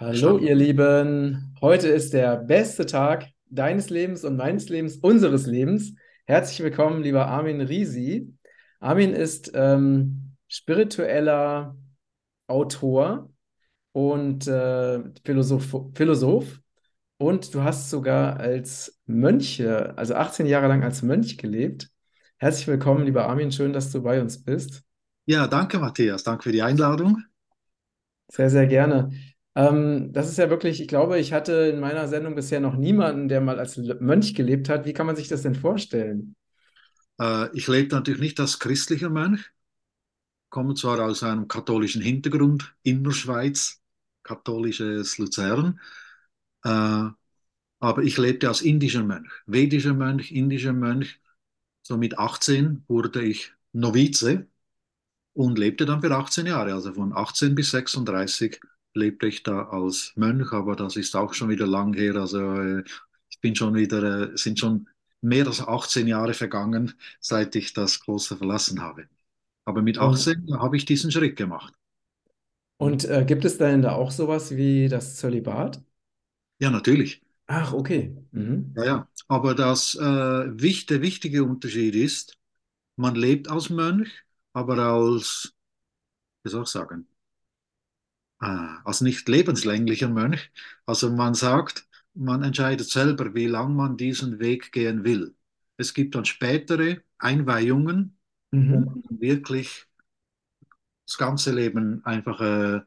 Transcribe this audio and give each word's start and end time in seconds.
Hallo, 0.00 0.38
ihr 0.38 0.54
Lieben. 0.54 1.56
Heute 1.60 1.88
ist 1.88 2.12
der 2.12 2.36
beste 2.36 2.86
Tag 2.86 3.30
deines 3.50 3.90
Lebens 3.90 4.22
und 4.22 4.36
meines 4.36 4.68
Lebens, 4.68 4.98
unseres 4.98 5.46
Lebens. 5.46 5.92
Herzlich 6.24 6.60
willkommen, 6.60 7.02
lieber 7.02 7.26
Armin 7.26 7.60
Risi. 7.60 8.32
Armin 8.78 9.12
ist 9.12 9.50
ähm, 9.54 10.36
spiritueller 10.46 11.76
Autor 12.46 13.28
und 13.90 14.46
äh, 14.46 15.00
Philosoph, 15.24 15.76
Philosoph. 15.96 16.60
Und 17.16 17.52
du 17.52 17.64
hast 17.64 17.90
sogar 17.90 18.38
als 18.38 19.00
Mönch, 19.06 19.60
also 19.66 20.14
18 20.14 20.46
Jahre 20.46 20.68
lang 20.68 20.84
als 20.84 21.02
Mönch 21.02 21.38
gelebt. 21.38 21.90
Herzlich 22.36 22.68
willkommen, 22.68 23.04
lieber 23.04 23.26
Armin. 23.26 23.50
Schön, 23.50 23.72
dass 23.72 23.90
du 23.90 24.00
bei 24.00 24.20
uns 24.20 24.44
bist. 24.44 24.84
Ja, 25.26 25.48
danke, 25.48 25.80
Matthias. 25.80 26.22
Danke 26.22 26.44
für 26.44 26.52
die 26.52 26.62
Einladung. 26.62 27.20
Sehr, 28.28 28.48
sehr 28.48 28.68
gerne. 28.68 29.10
Ähm, 29.58 30.12
das 30.12 30.28
ist 30.28 30.38
ja 30.38 30.50
wirklich, 30.50 30.80
ich 30.80 30.86
glaube, 30.86 31.18
ich 31.18 31.32
hatte 31.32 31.52
in 31.52 31.80
meiner 31.80 32.06
Sendung 32.06 32.36
bisher 32.36 32.60
noch 32.60 32.76
niemanden, 32.76 33.26
der 33.26 33.40
mal 33.40 33.58
als 33.58 33.76
Mönch 33.76 34.36
gelebt 34.36 34.68
hat. 34.68 34.86
Wie 34.86 34.92
kann 34.92 35.06
man 35.06 35.16
sich 35.16 35.26
das 35.26 35.42
denn 35.42 35.56
vorstellen? 35.56 36.36
Äh, 37.20 37.48
ich 37.56 37.66
lebe 37.66 37.92
natürlich 37.92 38.20
nicht 38.20 38.38
als 38.38 38.60
christlicher 38.60 39.10
Mönch, 39.10 39.50
komme 40.48 40.74
zwar 40.74 41.00
aus 41.00 41.24
einem 41.24 41.48
katholischen 41.48 42.00
Hintergrund, 42.00 42.72
Innerschweiz, 42.84 43.80
katholisches 44.22 45.18
Luzern, 45.18 45.80
äh, 46.62 47.08
aber 47.80 48.02
ich 48.04 48.16
lebte 48.16 48.46
als 48.46 48.60
indischer 48.62 49.02
Mönch, 49.02 49.28
vedischer 49.46 49.94
Mönch, 49.94 50.30
indischer 50.30 50.72
Mönch. 50.72 51.20
So 51.82 51.96
mit 51.96 52.16
18 52.16 52.84
wurde 52.86 53.24
ich 53.24 53.52
Novize 53.72 54.46
und 55.32 55.58
lebte 55.58 55.84
dann 55.84 56.00
für 56.00 56.14
18 56.14 56.46
Jahre, 56.46 56.74
also 56.74 56.94
von 56.94 57.12
18 57.12 57.56
bis 57.56 57.72
36 57.72 58.60
lebte 58.94 59.26
ich 59.28 59.42
da 59.42 59.68
als 59.68 60.12
Mönch, 60.16 60.52
aber 60.52 60.76
das 60.76 60.96
ist 60.96 61.16
auch 61.16 61.34
schon 61.34 61.48
wieder 61.50 61.66
lang 61.66 61.94
her. 61.94 62.16
Also 62.16 62.40
äh, 62.60 62.84
ich 63.30 63.40
bin 63.40 63.54
schon 63.56 63.74
wieder, 63.74 64.32
äh, 64.32 64.36
sind 64.36 64.58
schon 64.58 64.88
mehr 65.20 65.46
als 65.46 65.60
18 65.60 66.06
Jahre 66.08 66.34
vergangen, 66.34 66.94
seit 67.20 67.54
ich 67.56 67.72
das 67.74 68.00
Kloster 68.00 68.36
verlassen 68.36 68.80
habe. 68.82 69.08
Aber 69.64 69.82
mit 69.82 69.98
Und, 69.98 70.28
18 70.28 70.46
habe 70.58 70.76
ich 70.76 70.84
diesen 70.86 71.12
Schritt 71.12 71.36
gemacht. 71.36 71.74
und 72.78 73.04
äh, 73.04 73.24
gibt 73.24 73.44
es 73.44 73.58
denn 73.58 73.82
da 73.82 73.92
auch 73.94 74.10
sowas 74.10 74.56
wie 74.56 74.88
das 74.88 75.16
Zölibat? 75.16 75.80
Ja, 76.60 76.70
natürlich. 76.70 77.22
Ach, 77.46 77.72
okay. 77.74 78.16
Ja, 78.76 78.84
Mhm. 78.84 78.84
ja. 78.84 79.08
Aber 79.28 79.54
das, 79.54 79.94
äh, 79.94 79.98
der 80.86 81.02
wichtige 81.02 81.44
Unterschied 81.44 81.94
ist, 81.94 82.38
man 82.96 83.14
lebt 83.16 83.48
als 83.50 83.70
Mönch, 83.70 84.10
aber 84.52 84.78
als, 84.78 85.54
wie 86.44 86.50
soll 86.50 86.64
ich 86.64 86.68
sagen, 86.70 87.08
als 88.40 89.00
nicht 89.00 89.28
lebenslänglicher 89.28 90.08
Mönch. 90.08 90.50
Also 90.86 91.10
man 91.10 91.34
sagt, 91.34 91.86
man 92.14 92.42
entscheidet 92.42 92.88
selber, 92.90 93.34
wie 93.34 93.46
lang 93.46 93.74
man 93.76 93.96
diesen 93.96 94.38
Weg 94.40 94.72
gehen 94.72 95.04
will. 95.04 95.34
Es 95.76 95.94
gibt 95.94 96.14
dann 96.14 96.24
spätere 96.24 97.02
Einweihungen, 97.18 98.18
wo 98.66 98.80
Mhm. 98.80 98.84
man 98.84 99.20
wirklich 99.20 99.86
das 101.06 101.16
ganze 101.18 101.52
Leben 101.54 102.04
einfach, 102.04 102.40
äh, 102.40 102.80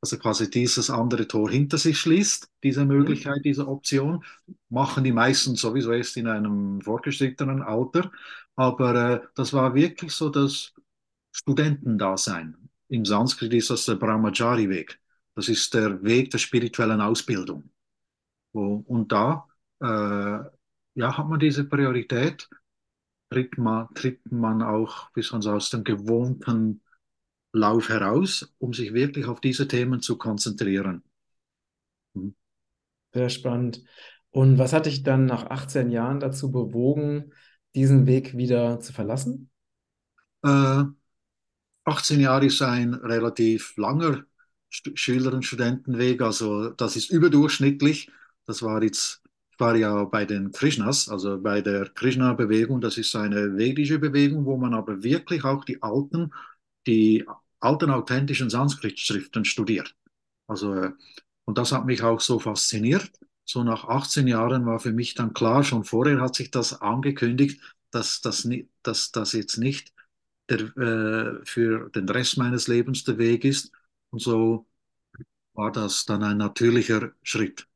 also 0.00 0.18
quasi 0.18 0.50
dieses 0.50 0.90
andere 0.90 1.26
Tor 1.28 1.50
hinter 1.50 1.78
sich 1.78 1.98
schließt, 1.98 2.50
diese 2.62 2.84
Mhm. 2.98 3.24
Möglichkeit, 3.24 3.44
diese 3.44 3.66
Option, 3.68 4.24
machen 4.68 5.04
die 5.04 5.12
meisten 5.12 5.56
sowieso 5.56 5.92
erst 5.92 6.16
in 6.16 6.26
einem 6.28 6.80
fortgeschrittenen 6.82 7.62
Alter. 7.62 8.10
Aber 8.56 8.94
äh, 9.24 9.26
das 9.34 9.52
war 9.52 9.74
wirklich 9.74 10.12
so 10.12 10.28
das 10.30 10.74
Studentendasein. 11.32 12.63
Im 12.94 13.04
Sanskrit 13.04 13.52
ist 13.52 13.70
das 13.70 13.86
der 13.86 13.96
Brahmachari-Weg. 13.96 15.00
Das 15.34 15.48
ist 15.48 15.74
der 15.74 16.00
Weg 16.04 16.30
der 16.30 16.38
spirituellen 16.38 17.00
Ausbildung. 17.00 17.70
Und 18.52 19.10
da 19.10 19.48
äh, 19.80 20.38
ja, 20.94 21.18
hat 21.18 21.28
man 21.28 21.40
diese 21.40 21.64
Priorität, 21.64 22.48
tritt 23.30 23.58
man, 23.58 23.88
tritt 23.94 24.30
man 24.30 24.62
auch 24.62 25.10
bis 25.10 25.32
aus 25.32 25.70
dem 25.70 25.82
gewohnten 25.82 26.82
Lauf 27.52 27.88
heraus, 27.88 28.54
um 28.58 28.72
sich 28.72 28.94
wirklich 28.94 29.26
auf 29.26 29.40
diese 29.40 29.66
Themen 29.66 30.00
zu 30.00 30.16
konzentrieren. 30.16 31.02
Mhm. 32.12 32.36
Sehr 33.12 33.28
spannend. 33.28 33.82
Und 34.30 34.58
was 34.58 34.72
hat 34.72 34.86
dich 34.86 35.02
dann 35.02 35.26
nach 35.26 35.50
18 35.50 35.90
Jahren 35.90 36.20
dazu 36.20 36.52
bewogen, 36.52 37.32
diesen 37.74 38.06
Weg 38.06 38.36
wieder 38.36 38.78
zu 38.78 38.92
verlassen? 38.92 39.50
Äh, 40.44 40.84
18 41.84 42.20
Jahre 42.20 42.46
ist 42.46 42.62
ein 42.62 42.94
relativ 42.94 43.76
langer 43.76 44.24
Schüler- 44.70 45.32
und 45.32 45.44
Studentenweg, 45.44 46.20
also 46.22 46.70
das 46.70 46.96
ist 46.96 47.10
überdurchschnittlich. 47.10 48.10
Das 48.46 48.62
war 48.62 48.82
jetzt, 48.82 49.22
ich 49.52 49.60
war 49.60 49.76
ja 49.76 50.04
bei 50.04 50.24
den 50.24 50.50
Krishnas, 50.52 51.08
also 51.08 51.40
bei 51.40 51.60
der 51.60 51.88
Krishna-Bewegung, 51.90 52.80
das 52.80 52.98
ist 52.98 53.14
eine 53.16 53.56
vedische 53.56 53.98
Bewegung, 53.98 54.44
wo 54.46 54.56
man 54.56 54.74
aber 54.74 55.02
wirklich 55.02 55.44
auch 55.44 55.64
die 55.64 55.82
alten, 55.82 56.32
die 56.86 57.24
alten 57.60 57.90
authentischen 57.90 58.50
Sanskrit-Schriften 58.50 59.44
studiert. 59.44 59.94
Also, 60.46 60.90
und 61.44 61.58
das 61.58 61.72
hat 61.72 61.86
mich 61.86 62.02
auch 62.02 62.20
so 62.20 62.38
fasziniert. 62.38 63.10
So 63.44 63.62
nach 63.62 63.84
18 63.84 64.26
Jahren 64.26 64.66
war 64.66 64.80
für 64.80 64.92
mich 64.92 65.14
dann 65.14 65.34
klar, 65.34 65.64
schon 65.64 65.84
vorher 65.84 66.20
hat 66.20 66.34
sich 66.34 66.50
das 66.50 66.80
angekündigt, 66.80 67.60
dass 67.90 68.20
das, 68.22 68.48
dass 68.82 69.12
das 69.12 69.32
jetzt 69.32 69.58
nicht 69.58 69.93
der 70.50 70.60
äh, 70.76 71.44
für 71.44 71.90
den 71.90 72.08
Rest 72.08 72.38
meines 72.38 72.68
Lebens 72.68 73.04
der 73.04 73.18
Weg 73.18 73.44
ist. 73.44 73.72
Und 74.10 74.20
so 74.20 74.66
war 75.54 75.72
das 75.72 76.04
dann 76.04 76.22
ein 76.22 76.38
natürlicher 76.38 77.12
Schritt. 77.22 77.66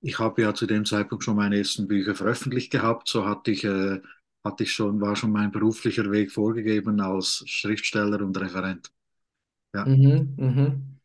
Ich 0.00 0.18
habe 0.18 0.42
ja 0.42 0.54
zu 0.54 0.66
dem 0.66 0.84
Zeitpunkt 0.84 1.24
schon 1.24 1.36
meine 1.36 1.58
ersten 1.58 1.86
Bücher 1.86 2.14
veröffentlicht 2.14 2.72
gehabt, 2.72 3.08
so 3.08 3.24
hatte 3.24 3.52
ich, 3.52 3.64
äh, 3.64 4.00
hatte 4.44 4.64
ich 4.64 4.72
schon, 4.72 5.00
war 5.00 5.14
schon 5.14 5.30
mein 5.30 5.52
beruflicher 5.52 6.10
Weg 6.10 6.32
vorgegeben 6.32 7.00
als 7.00 7.44
Schriftsteller 7.46 8.20
und 8.20 8.38
Referent. 8.40 8.90
Ja. 9.74 9.86
Mhm, 9.86 10.34
mhm. 10.36 10.98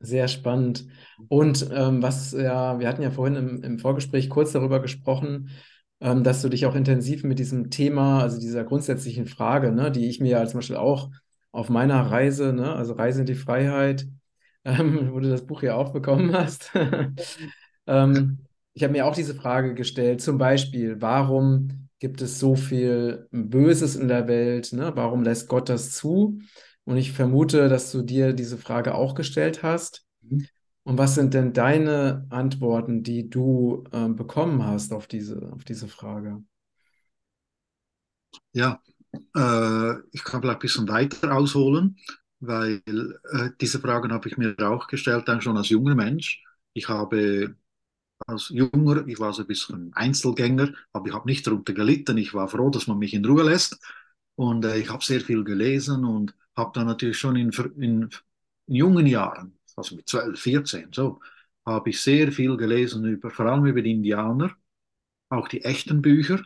Sehr 0.00 0.26
spannend. 0.26 0.86
Und 1.28 1.68
ähm, 1.72 2.02
was, 2.02 2.32
ja, 2.32 2.80
wir 2.80 2.88
hatten 2.88 3.02
ja 3.02 3.12
vorhin 3.12 3.36
im, 3.36 3.62
im 3.62 3.78
Vorgespräch 3.78 4.28
kurz 4.28 4.50
darüber 4.52 4.80
gesprochen, 4.80 5.50
ähm, 6.02 6.24
dass 6.24 6.42
du 6.42 6.48
dich 6.48 6.66
auch 6.66 6.74
intensiv 6.74 7.22
mit 7.22 7.38
diesem 7.38 7.70
Thema, 7.70 8.20
also 8.20 8.38
dieser 8.40 8.64
grundsätzlichen 8.64 9.26
Frage, 9.26 9.72
ne, 9.72 9.90
die 9.90 10.08
ich 10.08 10.20
mir 10.20 10.30
ja 10.30 10.46
zum 10.46 10.58
Beispiel 10.58 10.76
auch 10.76 11.10
auf 11.52 11.68
meiner 11.70 12.00
Reise, 12.10 12.52
ne, 12.52 12.74
also 12.74 12.94
Reise 12.94 13.20
in 13.20 13.26
die 13.26 13.34
Freiheit, 13.36 14.06
ähm, 14.64 15.12
wo 15.12 15.20
du 15.20 15.30
das 15.30 15.46
Buch 15.46 15.62
ja 15.62 15.76
auch 15.76 15.92
bekommen 15.92 16.34
hast, 16.34 16.72
ähm, 17.86 18.38
ich 18.74 18.82
habe 18.82 18.92
mir 18.92 19.06
auch 19.06 19.14
diese 19.14 19.34
Frage 19.34 19.74
gestellt, 19.74 20.20
zum 20.22 20.38
Beispiel, 20.38 21.00
warum 21.00 21.88
gibt 21.98 22.20
es 22.20 22.40
so 22.40 22.56
viel 22.56 23.28
Böses 23.30 23.94
in 23.94 24.08
der 24.08 24.26
Welt, 24.26 24.72
ne? 24.72 24.92
Warum 24.96 25.22
lässt 25.22 25.46
Gott 25.48 25.68
das 25.68 25.92
zu? 25.92 26.40
Und 26.84 26.96
ich 26.96 27.12
vermute, 27.12 27.68
dass 27.68 27.92
du 27.92 28.02
dir 28.02 28.32
diese 28.32 28.58
Frage 28.58 28.94
auch 28.94 29.14
gestellt 29.14 29.62
hast. 29.62 30.04
Und 30.84 30.96
was 30.98 31.14
sind 31.16 31.34
denn 31.34 31.52
deine 31.52 32.26
Antworten, 32.30 33.02
die 33.02 33.28
du 33.30 33.82
äh, 33.92 34.08
bekommen 34.08 34.64
hast 34.64 34.92
auf 34.92 35.06
diese, 35.08 35.50
auf 35.52 35.64
diese 35.64 35.88
Frage? 35.88 36.42
Ja, 38.52 38.80
äh, 39.36 39.94
ich 40.12 40.24
kann 40.24 40.40
vielleicht 40.42 40.58
ein 40.58 40.60
bisschen 40.60 40.88
weiter 40.88 41.34
ausholen, 41.36 41.98
weil 42.40 42.82
äh, 42.86 43.50
diese 43.60 43.80
Fragen 43.80 44.12
habe 44.12 44.28
ich 44.28 44.36
mir 44.36 44.56
auch 44.60 44.86
gestellt, 44.88 45.28
dann 45.28 45.40
schon 45.40 45.56
als 45.56 45.68
junger 45.70 45.94
Mensch. 45.94 46.42
Ich 46.74 46.88
habe 46.88 47.56
als 48.26 48.50
Junger, 48.50 49.06
ich 49.08 49.20
war 49.20 49.32
so 49.34 49.42
ein 49.42 49.48
bisschen 49.48 49.92
Einzelgänger, 49.94 50.72
aber 50.92 51.08
ich 51.08 51.14
habe 51.14 51.28
nicht 51.28 51.46
darunter 51.46 51.74
gelitten. 51.74 52.18
Ich 52.18 52.34
war 52.34 52.48
froh, 52.48 52.70
dass 52.70 52.88
man 52.88 52.98
mich 52.98 53.14
in 53.14 53.24
Ruhe 53.26 53.44
lässt. 53.44 53.78
Und 54.36 54.64
äh, 54.64 54.78
ich 54.78 54.90
habe 54.90 55.04
sehr 55.04 55.20
viel 55.20 55.44
gelesen 55.44 56.04
und 56.04 56.34
habe 56.56 56.72
dann 56.74 56.86
natürlich 56.86 57.18
schon 57.18 57.36
in, 57.36 57.50
in, 57.78 58.10
in 58.66 58.74
jungen 58.76 59.06
Jahren, 59.06 59.58
also 59.76 59.96
mit 59.96 60.08
12, 60.08 60.38
14, 60.40 60.88
so, 60.92 61.20
habe 61.66 61.90
ich 61.90 62.00
sehr 62.00 62.32
viel 62.32 62.56
gelesen, 62.56 63.04
über, 63.04 63.30
vor 63.30 63.46
allem 63.46 63.66
über 63.66 63.82
die 63.82 63.92
Indianer, 63.92 64.54
auch 65.28 65.48
die 65.48 65.64
echten 65.64 66.02
Bücher, 66.02 66.42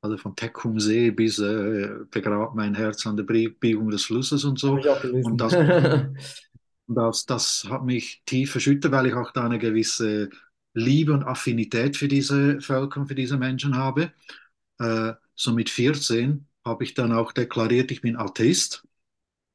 also 0.00 0.16
von 0.18 0.36
Tecumseh 0.36 1.10
bis 1.10 1.38
äh, 1.38 1.88
Begrab 2.10 2.54
mein 2.54 2.74
Herz 2.74 3.06
an 3.06 3.16
der 3.16 3.24
Biegung 3.24 3.90
des 3.90 4.04
Flusses 4.04 4.44
und 4.44 4.58
so. 4.58 4.74
Und 4.74 5.38
das, 5.40 5.52
das, 6.86 7.26
das 7.26 7.66
hat 7.68 7.84
mich 7.84 8.22
tief 8.26 8.52
verschüttet, 8.52 8.92
weil 8.92 9.06
ich 9.06 9.14
auch 9.14 9.32
da 9.32 9.46
eine 9.46 9.58
gewisse 9.58 10.28
Liebe 10.74 11.12
und 11.12 11.24
Affinität 11.24 11.96
für 11.96 12.08
diese 12.08 12.60
Völker 12.60 13.00
und 13.00 13.06
für 13.06 13.14
diese 13.14 13.38
Menschen 13.38 13.76
habe. 13.76 14.12
Äh, 14.78 15.14
so 15.34 15.52
mit 15.52 15.70
14 15.70 16.46
habe 16.64 16.84
ich 16.84 16.94
dann 16.94 17.12
auch 17.12 17.32
deklariert, 17.32 17.90
ich 17.90 18.00
bin 18.00 18.16
Atheist, 18.16 18.86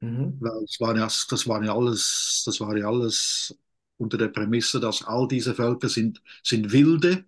Mhm. 0.01 0.37
weil 0.39 0.63
es 0.63 0.79
war 0.79 0.95
ja, 0.95 1.03
das 1.05 1.47
war 1.47 1.63
ja 1.63 1.75
alles, 1.75 2.43
das 2.45 2.59
war 2.61 2.75
ja 2.77 2.87
alles 2.87 3.57
unter 3.97 4.17
der 4.17 4.29
Prämisse, 4.29 4.79
dass 4.79 5.03
all 5.03 5.27
diese 5.27 5.53
Völker 5.55 5.89
sind, 5.89 6.21
sind 6.43 6.71
wilde 6.71 7.25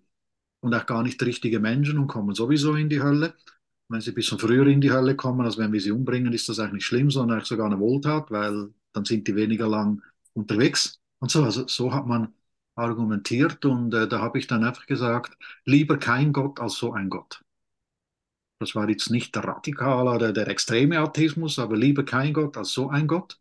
und 0.61 0.73
auch 0.73 0.85
gar 0.85 1.03
nicht 1.03 1.21
richtige 1.23 1.59
Menschen 1.59 1.97
und 1.99 2.07
kommen 2.07 2.35
sowieso 2.35 2.75
in 2.75 2.89
die 2.89 3.01
Hölle. 3.01 3.33
Wenn 3.89 4.01
sie 4.01 4.11
ein 4.11 4.15
bisschen 4.15 4.39
früher 4.39 4.67
in 4.67 4.81
die 4.81 4.91
Hölle 4.91 5.15
kommen, 5.15 5.45
als 5.45 5.57
wenn 5.57 5.73
wir 5.73 5.81
sie 5.81 5.91
umbringen, 5.91 6.33
ist 6.33 6.47
das 6.49 6.59
eigentlich 6.59 6.73
nicht 6.75 6.85
schlimm, 6.85 7.11
sondern 7.11 7.37
eigentlich 7.37 7.49
sogar 7.49 7.67
eine 7.67 7.79
Wohltat, 7.79 8.31
weil 8.31 8.73
dann 8.93 9.05
sind 9.05 9.27
die 9.27 9.35
weniger 9.35 9.67
lang 9.67 10.01
unterwegs. 10.33 10.99
Und 11.19 11.31
so, 11.31 11.43
also 11.43 11.67
so 11.67 11.93
hat 11.93 12.07
man 12.07 12.33
argumentiert 12.75 13.65
und 13.65 13.93
äh, 13.93 14.07
da 14.07 14.21
habe 14.21 14.39
ich 14.39 14.47
dann 14.47 14.63
einfach 14.63 14.85
gesagt, 14.87 15.37
lieber 15.65 15.97
kein 15.97 16.31
Gott 16.33 16.59
als 16.59 16.75
so 16.75 16.93
ein 16.93 17.09
Gott. 17.09 17.43
Das 18.61 18.75
war 18.75 18.87
jetzt 18.87 19.09
nicht 19.09 19.33
der 19.33 19.43
radikale 19.43 20.11
oder 20.11 20.31
der 20.31 20.47
extreme 20.47 20.99
Atheismus, 20.99 21.57
aber 21.57 21.75
lieber 21.75 22.05
kein 22.05 22.31
Gott 22.31 22.57
als 22.57 22.71
so 22.71 22.89
ein 22.89 23.07
Gott. 23.07 23.39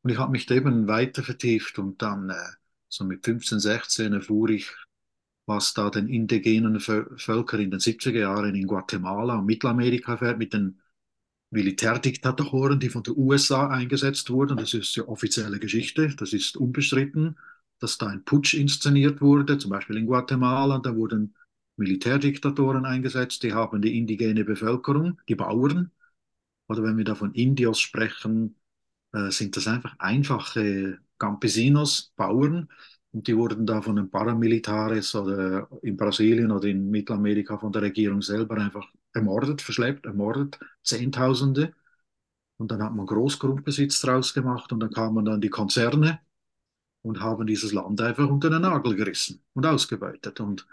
Und 0.00 0.10
ich 0.10 0.16
habe 0.16 0.32
mich 0.32 0.50
eben 0.50 0.88
weiter 0.88 1.22
vertieft 1.22 1.78
und 1.78 2.00
dann 2.00 2.30
äh, 2.30 2.34
so 2.88 3.04
mit 3.04 3.26
15, 3.26 3.60
16 3.60 4.14
erfuhr 4.14 4.48
ich, 4.48 4.74
was 5.44 5.74
da 5.74 5.90
den 5.90 6.08
indigenen 6.08 6.80
Völkern 6.80 7.60
in 7.60 7.70
den 7.70 7.80
70er 7.80 8.18
Jahren 8.20 8.54
in 8.54 8.66
Guatemala 8.66 9.36
und 9.36 9.44
Mittelamerika 9.44 10.16
fährt 10.16 10.38
mit 10.38 10.54
den 10.54 10.80
Militärdiktatoren, 11.50 12.80
die 12.80 12.88
von 12.88 13.02
den 13.02 13.14
USA 13.18 13.68
eingesetzt 13.68 14.30
wurden. 14.30 14.56
Das 14.56 14.72
ist 14.72 14.96
ja 14.96 15.06
offizielle 15.06 15.60
Geschichte, 15.60 16.16
das 16.16 16.32
ist 16.32 16.56
unbestritten, 16.56 17.38
dass 17.78 17.98
da 17.98 18.06
ein 18.06 18.24
Putsch 18.24 18.54
inszeniert 18.54 19.20
wurde, 19.20 19.58
zum 19.58 19.70
Beispiel 19.70 19.98
in 19.98 20.06
Guatemala. 20.06 20.78
Da 20.78 20.96
wurden 20.96 21.34
Militärdiktatoren 21.76 22.86
eingesetzt, 22.86 23.42
die 23.42 23.52
haben 23.52 23.82
die 23.82 23.98
indigene 23.98 24.44
Bevölkerung, 24.44 25.20
die 25.28 25.34
Bauern, 25.34 25.90
oder 26.68 26.82
wenn 26.82 26.96
wir 26.96 27.04
da 27.04 27.14
von 27.14 27.32
Indios 27.34 27.80
sprechen, 27.80 28.56
äh, 29.12 29.30
sind 29.30 29.56
das 29.56 29.68
einfach 29.68 29.94
einfache 29.98 30.98
Campesinos, 31.18 32.12
Bauern, 32.16 32.68
und 33.12 33.26
die 33.28 33.36
wurden 33.36 33.66
da 33.66 33.80
von 33.80 33.96
den 33.96 34.10
Paramilitares 34.10 35.14
oder 35.14 35.68
in 35.82 35.96
Brasilien 35.96 36.50
oder 36.50 36.68
in 36.68 36.90
Mittelamerika 36.90 37.56
von 37.58 37.72
der 37.72 37.82
Regierung 37.82 38.20
selber 38.20 38.58
einfach 38.58 38.86
ermordet, 39.14 39.62
verschleppt, 39.62 40.04
ermordet, 40.06 40.58
Zehntausende. 40.82 41.72
Und 42.58 42.70
dann 42.70 42.82
hat 42.82 42.94
man 42.94 43.06
Großgrundbesitz 43.06 44.00
draus 44.02 44.34
gemacht 44.34 44.72
und 44.72 44.80
dann 44.80 44.90
kamen 44.90 45.24
dann 45.24 45.40
die 45.40 45.48
Konzerne 45.50 46.20
und 47.02 47.20
haben 47.20 47.46
dieses 47.46 47.72
Land 47.72 48.00
einfach 48.00 48.28
unter 48.28 48.50
den 48.50 48.62
Nagel 48.62 48.94
gerissen 48.96 49.42
und 49.54 49.66
ausgebeutet. 49.66 50.40
Und, 50.40 50.66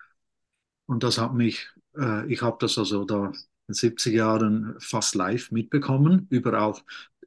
und 0.93 1.03
das 1.03 1.17
hat 1.17 1.33
mich, 1.33 1.67
äh, 1.97 2.31
ich 2.31 2.41
habe 2.41 2.57
das 2.59 2.77
also 2.77 3.05
da 3.05 3.27
in 3.27 3.33
den 3.69 3.73
70 3.75 4.15
Jahren 4.15 4.75
fast 4.79 5.15
live 5.15 5.51
mitbekommen, 5.51 6.27
überall 6.29 6.75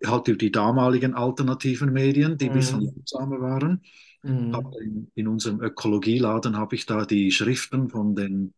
halt 0.07 0.27
die 0.41 0.53
damaligen 0.53 1.15
alternativen 1.15 1.93
Medien, 1.93 2.39
die 2.39 2.47
ein 2.47 2.53
bisschen 2.53 2.81
Mhm. 2.81 2.91
langsamer 2.95 3.41
waren. 3.41 3.83
Mhm. 4.23 4.53
Aber 4.53 4.81
in, 4.83 5.11
in 5.15 5.29
unserem 5.29 5.61
Ökologieladen 5.63 6.57
habe 6.59 6.77
ich 6.77 6.87
da 6.87 7.07
die 7.07 7.33
Schriften 7.33 7.91
von 7.91 8.17
den 8.17 8.55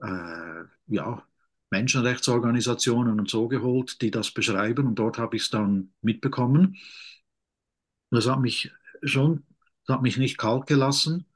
äh, 0.00 0.64
ja, 0.86 1.22
Menschenrechtsorganisationen 1.70 3.18
und 3.20 3.28
so 3.30 3.48
geholt, 3.48 4.00
die 4.02 4.10
das 4.10 4.30
beschreiben. 4.32 4.86
Und 4.86 4.96
dort 4.96 5.18
habe 5.18 5.36
ich 5.36 5.42
es 5.44 5.50
dann 5.50 5.92
mitbekommen. 6.02 6.76
Das 8.10 8.26
hat 8.28 8.40
mich 8.40 8.70
schon, 9.02 9.44
das 9.86 9.96
hat 9.96 10.02
mich 10.02 10.16
nicht 10.16 10.38
kalt 10.38 10.66
gelassen, 10.66 11.26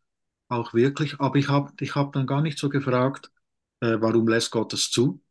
auch 0.52 0.75
wirklich. 0.75 1.20
Aber 1.20 1.37
ich 1.37 1.49
habe 1.49 1.72
ich 1.81 1.94
hab 1.94 2.12
dann 2.12 2.26
gar 2.26 2.43
nicht 2.43 2.58
so 2.58 2.69
gefragt, 2.69 3.31
äh, 3.81 3.96
warum 4.00 4.28
lässt 4.28 4.50
Gott 4.50 4.72
es 4.72 4.90
zu, 4.90 5.22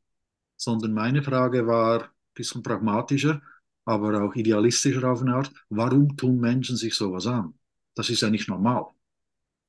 sondern 0.58 0.94
meine 0.94 1.24
Frage 1.24 1.68
war 1.68 2.04
ein 2.04 2.10
bisschen 2.34 2.64
pragmatischer, 2.64 3.42
aber 3.86 4.24
auch 4.24 4.36
idealistischer 4.36 5.10
auf 5.10 5.22
eine 5.22 5.36
Art. 5.36 5.52
Warum 5.70 6.16
tun 6.18 6.40
Menschen 6.40 6.78
sich 6.78 6.96
sowas 6.96 7.28
an? 7.28 7.54
Das 7.96 8.10
ist 8.10 8.22
ja 8.22 8.30
nicht 8.30 8.48
normal. 8.48 8.88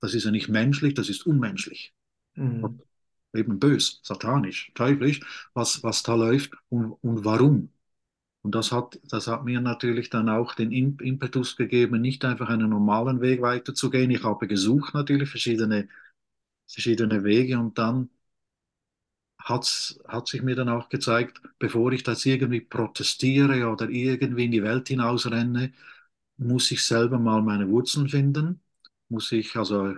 Das 0.00 0.14
ist 0.14 0.24
ja 0.24 0.30
nicht 0.30 0.48
menschlich, 0.48 0.94
das 0.94 1.08
ist 1.08 1.26
unmenschlich. 1.26 1.94
Mhm. 2.34 2.80
Eben 3.34 3.58
bös, 3.58 4.00
satanisch, 4.02 4.72
teuflisch, 4.74 5.20
was, 5.54 5.82
was 5.82 6.02
da 6.02 6.14
läuft 6.14 6.52
und, 6.68 6.92
und 7.02 7.24
warum. 7.24 7.70
Und 8.42 8.54
das 8.54 8.72
hat, 8.72 8.98
das 9.08 9.28
hat 9.28 9.44
mir 9.44 9.60
natürlich 9.60 10.10
dann 10.10 10.28
auch 10.28 10.54
den 10.54 10.72
Impetus 10.72 11.56
gegeben, 11.56 12.00
nicht 12.00 12.24
einfach 12.24 12.48
einen 12.48 12.70
normalen 12.70 13.20
Weg 13.20 13.40
weiterzugehen. 13.42 14.10
Ich 14.10 14.24
habe 14.24 14.48
gesucht 14.48 14.94
natürlich 14.94 15.30
verschiedene, 15.30 15.88
verschiedene 16.68 17.24
Wege 17.24 17.58
und 17.58 17.78
dann 17.78 18.10
hat's, 19.38 19.98
hat 20.08 20.28
sich 20.28 20.42
mir 20.42 20.54
dann 20.56 20.68
auch 20.68 20.88
gezeigt, 20.88 21.40
bevor 21.58 21.92
ich 21.92 22.02
das 22.02 22.24
irgendwie 22.26 22.60
protestiere 22.60 23.68
oder 23.68 23.88
irgendwie 23.90 24.44
in 24.46 24.52
die 24.52 24.62
Welt 24.62 24.88
hinausrenne, 24.88 25.72
muss 26.38 26.70
ich 26.70 26.84
selber 26.84 27.18
mal 27.18 27.42
meine 27.42 27.68
Wurzeln 27.68 28.08
finden. 28.08 28.60
Muss 29.08 29.32
ich, 29.32 29.56
also 29.56 29.94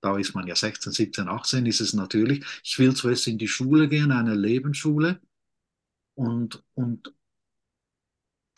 da 0.00 0.18
ist 0.18 0.34
man 0.34 0.46
ja 0.46 0.56
16, 0.56 0.92
17, 0.92 1.28
18, 1.28 1.66
ist 1.66 1.80
es 1.80 1.94
natürlich. 1.94 2.44
Ich 2.64 2.78
will 2.78 2.94
zuerst 2.94 3.26
in 3.28 3.38
die 3.38 3.48
Schule 3.48 3.88
gehen, 3.88 4.12
eine 4.12 4.34
Lebensschule 4.34 5.20
und, 6.14 6.62
und 6.74 7.14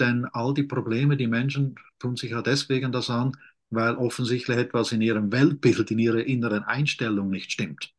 denn 0.00 0.26
all 0.32 0.54
die 0.54 0.62
Probleme, 0.64 1.16
die 1.16 1.26
Menschen 1.26 1.76
tun 1.98 2.16
sich 2.16 2.30
ja 2.32 2.42
deswegen 2.42 2.92
das 2.92 3.10
an, 3.10 3.32
weil 3.70 3.96
offensichtlich 3.96 4.56
etwas 4.56 4.92
in 4.92 5.00
ihrem 5.00 5.32
Weltbild, 5.32 5.90
in 5.90 5.98
ihrer 5.98 6.24
inneren 6.24 6.64
Einstellung 6.64 7.30
nicht 7.30 7.52
stimmt. 7.52 7.92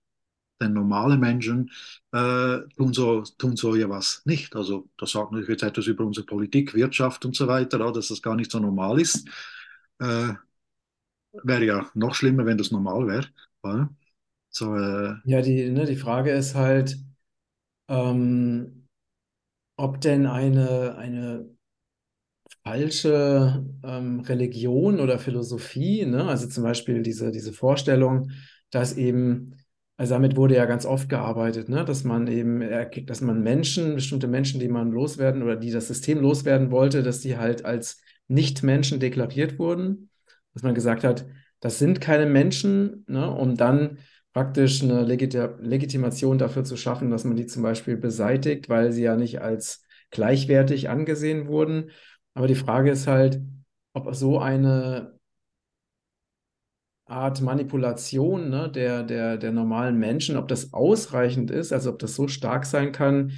Denn 0.61 0.73
normale 0.73 1.17
Menschen 1.17 1.71
äh, 2.13 2.59
tun, 2.77 2.93
so, 2.93 3.21
tun 3.37 3.57
so 3.57 3.75
ja 3.75 3.89
was 3.89 4.23
nicht. 4.25 4.55
Also 4.55 4.89
das 4.97 5.11
sagt 5.11 5.31
natürlich 5.31 5.49
jetzt 5.49 5.63
etwas 5.63 5.87
über 5.87 6.05
unsere 6.05 6.25
Politik, 6.25 6.73
Wirtschaft 6.73 7.25
und 7.25 7.35
so 7.35 7.47
weiter, 7.47 7.77
dass 7.93 8.07
das 8.09 8.21
gar 8.23 8.35
nicht 8.35 8.51
so 8.51 8.59
normal 8.59 8.99
ist. 8.99 9.27
Äh, 9.99 10.33
wäre 11.43 11.65
ja 11.65 11.89
noch 11.95 12.13
schlimmer, 12.15 12.45
wenn 12.45 12.57
das 12.57 12.71
normal 12.71 13.07
wäre. 13.07 13.27
So, 14.49 14.75
äh, 14.75 15.15
Ja, 15.23 15.41
die, 15.41 15.69
ne, 15.69 15.85
die 15.85 15.95
Frage 15.95 16.31
ist 16.31 16.55
halt, 16.55 16.97
ähm, 17.89 18.87
ob 19.77 20.01
denn 20.01 20.27
eine, 20.27 20.95
eine 20.97 21.56
falsche 22.67 23.65
ähm, 23.83 24.19
Religion 24.21 24.99
oder 24.99 25.19
Philosophie, 25.19 26.05
ne? 26.05 26.25
Also 26.27 26.47
zum 26.47 26.63
Beispiel 26.63 27.01
diese, 27.01 27.31
diese 27.31 27.53
Vorstellung, 27.53 28.31
dass 28.71 28.97
eben, 28.97 29.55
also 29.95 30.13
damit 30.15 30.35
wurde 30.35 30.55
ja 30.55 30.65
ganz 30.65 30.85
oft 30.85 31.07
gearbeitet, 31.09 31.69
ne? 31.69 31.85
Dass 31.85 32.03
man 32.03 32.27
eben, 32.27 32.61
erk- 32.61 33.05
dass 33.05 33.21
man 33.21 33.41
Menschen, 33.41 33.95
bestimmte 33.95 34.27
Menschen, 34.27 34.59
die 34.59 34.67
man 34.67 34.91
loswerden 34.91 35.43
oder 35.43 35.55
die 35.55 35.71
das 35.71 35.87
System 35.87 36.19
loswerden 36.19 36.69
wollte, 36.71 37.03
dass 37.03 37.21
die 37.21 37.37
halt 37.37 37.63
als 37.65 38.01
Nicht-Menschen 38.27 38.99
deklariert 38.99 39.57
wurden, 39.59 40.09
dass 40.53 40.63
man 40.63 40.75
gesagt 40.75 41.03
hat, 41.03 41.25
das 41.59 41.79
sind 41.79 42.01
keine 42.01 42.25
Menschen, 42.25 43.05
ne? 43.07 43.29
Um 43.31 43.55
dann 43.55 43.99
praktisch 44.33 44.83
eine 44.83 45.03
Legiti 45.03 45.39
Legitimation 45.61 46.37
dafür 46.37 46.63
zu 46.63 46.75
schaffen, 46.77 47.09
dass 47.11 47.23
man 47.23 47.35
die 47.37 47.45
zum 47.47 47.63
Beispiel 47.63 47.97
beseitigt, 47.97 48.69
weil 48.69 48.91
sie 48.91 49.03
ja 49.03 49.15
nicht 49.15 49.41
als 49.41 49.83
gleichwertig 50.11 50.89
angesehen 50.89 51.47
wurden. 51.47 51.91
Aber 52.37 52.45
die 52.47 52.53
Frage 52.53 52.91
ist 52.91 53.07
halt, 53.07 53.41
ob 53.93 54.13
so 54.13 54.37
eine 54.37 55.17
Art 57.07 57.41
Manipulation, 57.41 58.49
ne, 58.51 58.69
der, 58.69 59.01
der, 59.01 59.37
der 59.37 59.51
normalen 59.51 59.97
Menschen, 59.97 60.37
ob 60.37 60.47
das 60.47 60.71
ausreichend 60.71 61.49
ist, 61.49 61.73
also 61.73 61.89
ob 61.89 61.97
das 61.97 62.13
so 62.13 62.27
stark 62.27 62.67
sein 62.67 62.91
kann, 62.91 63.31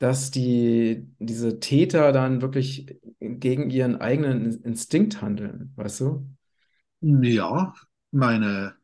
dass 0.00 0.32
die, 0.32 1.06
diese 1.20 1.60
Täter 1.60 2.10
dann 2.10 2.42
wirklich 2.42 2.98
gegen 3.20 3.70
ihren 3.70 4.00
eigenen 4.00 4.60
Instinkt 4.64 5.22
handeln, 5.22 5.72
weißt 5.76 6.00
du? 6.00 6.26
ja, 7.00 7.72
meine, 8.10 8.74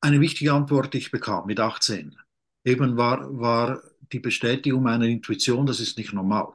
eine 0.00 0.20
wichtige 0.20 0.54
Antwort, 0.54 0.92
die 0.92 0.98
ich 0.98 1.12
bekam 1.12 1.46
mit 1.46 1.60
18, 1.60 2.16
eben 2.64 2.96
war, 2.96 3.38
war 3.38 3.80
die 4.10 4.18
Bestätigung 4.18 4.82
meiner 4.82 5.04
Intuition, 5.04 5.66
das 5.66 5.78
ist 5.78 5.96
nicht 5.96 6.12
normal. 6.12 6.54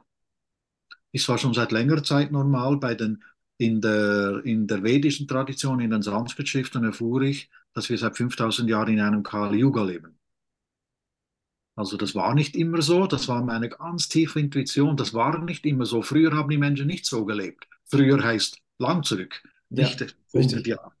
Ist 1.16 1.24
zwar 1.26 1.38
schon 1.38 1.54
seit 1.54 1.72
längerer 1.72 2.02
Zeit 2.04 2.32
normal, 2.32 2.78
bei 2.78 2.94
den, 2.94 3.22
in, 3.58 3.80
der, 3.80 4.42
in 4.44 4.66
der 4.66 4.82
vedischen 4.82 5.28
Tradition, 5.28 5.80
in 5.80 5.90
den 5.90 6.02
Sanskrit-Schriften 6.02 6.84
erfuhr 6.84 7.22
ich, 7.22 7.50
dass 7.74 7.88
wir 7.90 7.98
seit 7.98 8.16
5000 8.16 8.70
Jahren 8.70 8.94
in 8.94 9.00
einem 9.00 9.22
Kali 9.22 9.58
Yuga 9.58 9.82
leben. 9.84 10.18
Also 11.74 11.96
das 11.98 12.14
war 12.14 12.34
nicht 12.34 12.56
immer 12.56 12.80
so, 12.80 13.06
das 13.06 13.28
war 13.28 13.42
meine 13.44 13.68
ganz 13.68 14.08
tiefe 14.08 14.40
Intuition, 14.40 14.96
das 14.96 15.12
war 15.12 15.38
nicht 15.44 15.66
immer 15.66 15.84
so. 15.84 16.02
Früher 16.02 16.32
haben 16.34 16.48
die 16.48 16.56
Menschen 16.58 16.86
nicht 16.86 17.04
so 17.06 17.24
gelebt. 17.26 17.68
Früher 17.84 18.22
heißt 18.22 18.58
lang 18.78 19.02
zurück, 19.02 19.42
Ja, 19.70 19.76
nicht 19.84 20.00
100 20.32 20.66
richtig. 20.66 20.66
Jahre, 20.66 20.92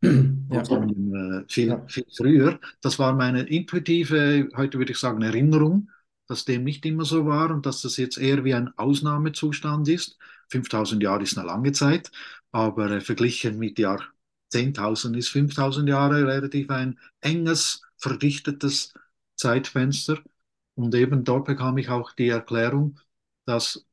Ja, 0.50 0.64
sondern 0.64 1.42
äh, 1.44 1.44
viel, 1.48 1.68
ja. 1.68 1.84
viel 1.88 2.06
früher. 2.16 2.60
Das 2.82 2.98
war 2.98 3.14
meine 3.14 3.42
intuitive, 3.44 4.48
heute 4.56 4.78
würde 4.78 4.92
ich 4.92 4.98
sagen, 4.98 5.22
Erinnerung, 5.22 5.90
dass 6.26 6.44
dem 6.44 6.64
nicht 6.64 6.84
immer 6.86 7.04
so 7.04 7.26
war 7.26 7.50
und 7.50 7.66
dass 7.66 7.82
das 7.82 7.96
jetzt 7.96 8.18
eher 8.18 8.44
wie 8.44 8.54
ein 8.54 8.76
Ausnahmezustand 8.78 9.88
ist. 9.88 10.18
5000 10.48 11.02
Jahre 11.02 11.22
ist 11.22 11.36
eine 11.38 11.46
lange 11.46 11.72
Zeit, 11.72 12.10
aber 12.52 12.90
äh, 12.90 13.00
verglichen 13.00 13.58
mit 13.58 13.78
Jahr 13.78 14.02
10.000 14.50 15.16
ist 15.16 15.28
5000 15.30 15.88
Jahre 15.88 16.26
relativ 16.26 16.70
ein 16.70 16.98
enges, 17.20 17.82
verdichtetes 17.98 18.92
Zeitfenster. 19.36 20.18
Und 20.74 20.94
eben 20.94 21.24
dort 21.24 21.46
bekam 21.46 21.78
ich 21.78 21.88
auch 21.90 22.12
die 22.12 22.28
Erklärung, 22.28 22.98
dass, 23.46 23.86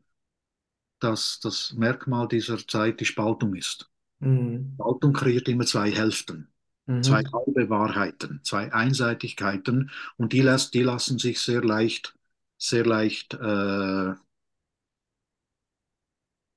dass 1.00 1.40
das 1.42 1.74
Merkmal 1.74 2.28
dieser 2.28 2.58
Zeit 2.68 3.00
die 3.00 3.06
Spaltung 3.06 3.56
ist. 3.56 3.90
Mhm. 4.20 4.80
Spaltung 4.80 5.14
kreiert 5.14 5.48
immer 5.50 5.66
zwei 5.66 5.92
Hälften, 5.92 6.54
zwei 7.02 7.22
Mhm. 7.22 7.34
halbe 7.34 7.70
Wahrheiten, 7.70 8.42
zwei 8.44 8.74
Einseitigkeiten 8.74 9.92
und 10.18 10.34
die, 10.34 10.42
lässt, 10.42 10.74
die 10.76 10.84
lassen 10.84 11.20
sich 11.20 11.42
sehr 11.42 11.64
leicht, 11.64 12.16
sehr 12.64 12.86
leicht 12.86 13.34
äh, 13.36 14.14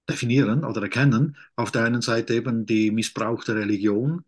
definieren 0.08 0.64
oder 0.64 0.82
erkennen. 0.82 1.36
Auf 1.56 1.70
der 1.72 1.84
einen 1.84 2.02
Seite 2.02 2.34
eben 2.34 2.66
die 2.66 2.90
missbrauchte 2.90 3.54
Religion, 3.54 4.24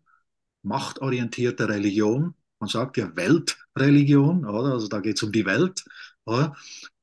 machtorientierte 0.63 1.69
Religion. 1.69 2.35
Man 2.59 2.69
sagt 2.69 2.97
ja 2.97 3.15
Weltreligion, 3.15 4.45
oder? 4.45 4.73
Also 4.73 4.87
da 4.87 4.99
geht 4.99 5.17
es 5.17 5.23
um 5.23 5.31
die 5.31 5.45
Welt. 5.45 5.85
Oder? 6.25 6.55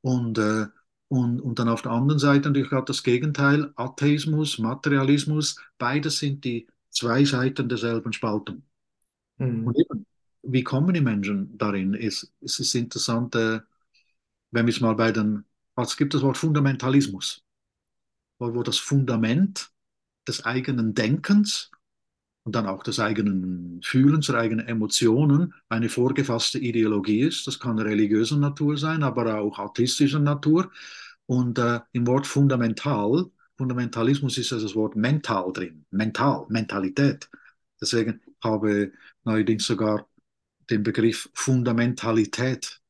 Und, 0.03 0.39
äh, 0.39 0.67
und, 1.09 1.41
und 1.41 1.59
dann 1.59 1.69
auf 1.69 1.83
der 1.83 1.93
anderen 1.93 2.19
Seite 2.19 2.49
natürlich 2.51 2.73
auch 2.73 2.85
das 2.85 3.03
Gegenteil, 3.03 3.73
Atheismus, 3.77 4.59
Materialismus. 4.59 5.57
Beides 5.79 6.19
sind 6.19 6.45
die 6.45 6.69
zwei 6.91 7.25
Seiten 7.25 7.69
derselben 7.69 8.13
Spaltung. 8.13 8.63
Und 9.65 9.77
Mhm. 9.77 9.77
eben, 9.79 10.07
wie 10.43 10.63
kommen 10.65 10.95
die 10.95 11.01
Menschen 11.01 11.57
darin? 11.59 11.95
Es, 11.95 12.33
es 12.41 12.61
ist 12.61 12.75
interessant, 12.75 13.35
äh, 13.35 13.61
wenn 14.51 14.67
wir 14.67 14.73
es 14.73 14.81
mal 14.81 14.95
bei 14.95 15.13
den, 15.13 15.45
es 15.77 15.97
gibt 15.97 16.15
das 16.15 16.23
Wort 16.23 16.39
Fundamentalismus, 16.39 17.45
wo, 18.39 18.63
das 18.63 18.79
Fundament 18.79 19.71
des 20.27 20.45
eigenen 20.45 20.95
Denkens 20.95 21.71
und 22.45 22.55
dann 22.55 22.67
auch 22.67 22.83
des 22.83 23.01
eigenen 23.01 23.81
Fühlens, 23.83 24.27
der 24.27 24.37
eigenen 24.37 24.67
Emotionen 24.67 25.55
eine 25.69 25.89
vorgefasste 25.89 26.59
Ideologie 26.59 27.21
ist. 27.21 27.47
Das 27.47 27.59
kann 27.59 27.79
religiöser 27.79 28.37
Natur 28.37 28.79
sein, 28.79 29.03
aber 29.03 29.39
auch 29.39 29.59
atheistischer 29.59 30.21
Natur. 30.21 30.71
Und 31.27 31.59
äh, 31.59 31.81
im 31.93 32.07
Wort 32.07 32.27
fundamental, 32.27 33.27
Fundamentalismus 33.57 34.39
ist 34.39 34.51
ja 34.51 34.59
das 34.59 34.75
Wort 34.75 34.97
mental 34.97 35.53
drin, 35.53 35.85
mental, 35.91 36.47
Mentalität. 36.49 37.29
Deswegen 37.81 38.21
habe 38.43 38.93
neuerdings 39.25 39.67
sogar 39.67 40.07
den 40.71 40.83
Begriff 40.83 41.29
Fundamentalität 41.35 42.81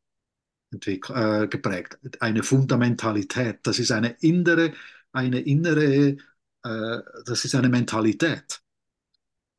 äh, 0.85 1.49
geprägt. 1.49 1.99
Eine 2.21 2.43
Fundamentalität, 2.43 3.61
das 3.63 3.79
ist 3.79 3.93
eine 3.93 4.17
innere, 4.21 4.73
eine 5.13 5.41
innere, 5.41 6.17
äh, 6.63 6.99
das 7.25 7.45
ist 7.45 7.55
eine 7.55 7.69
Mentalität 7.69 8.63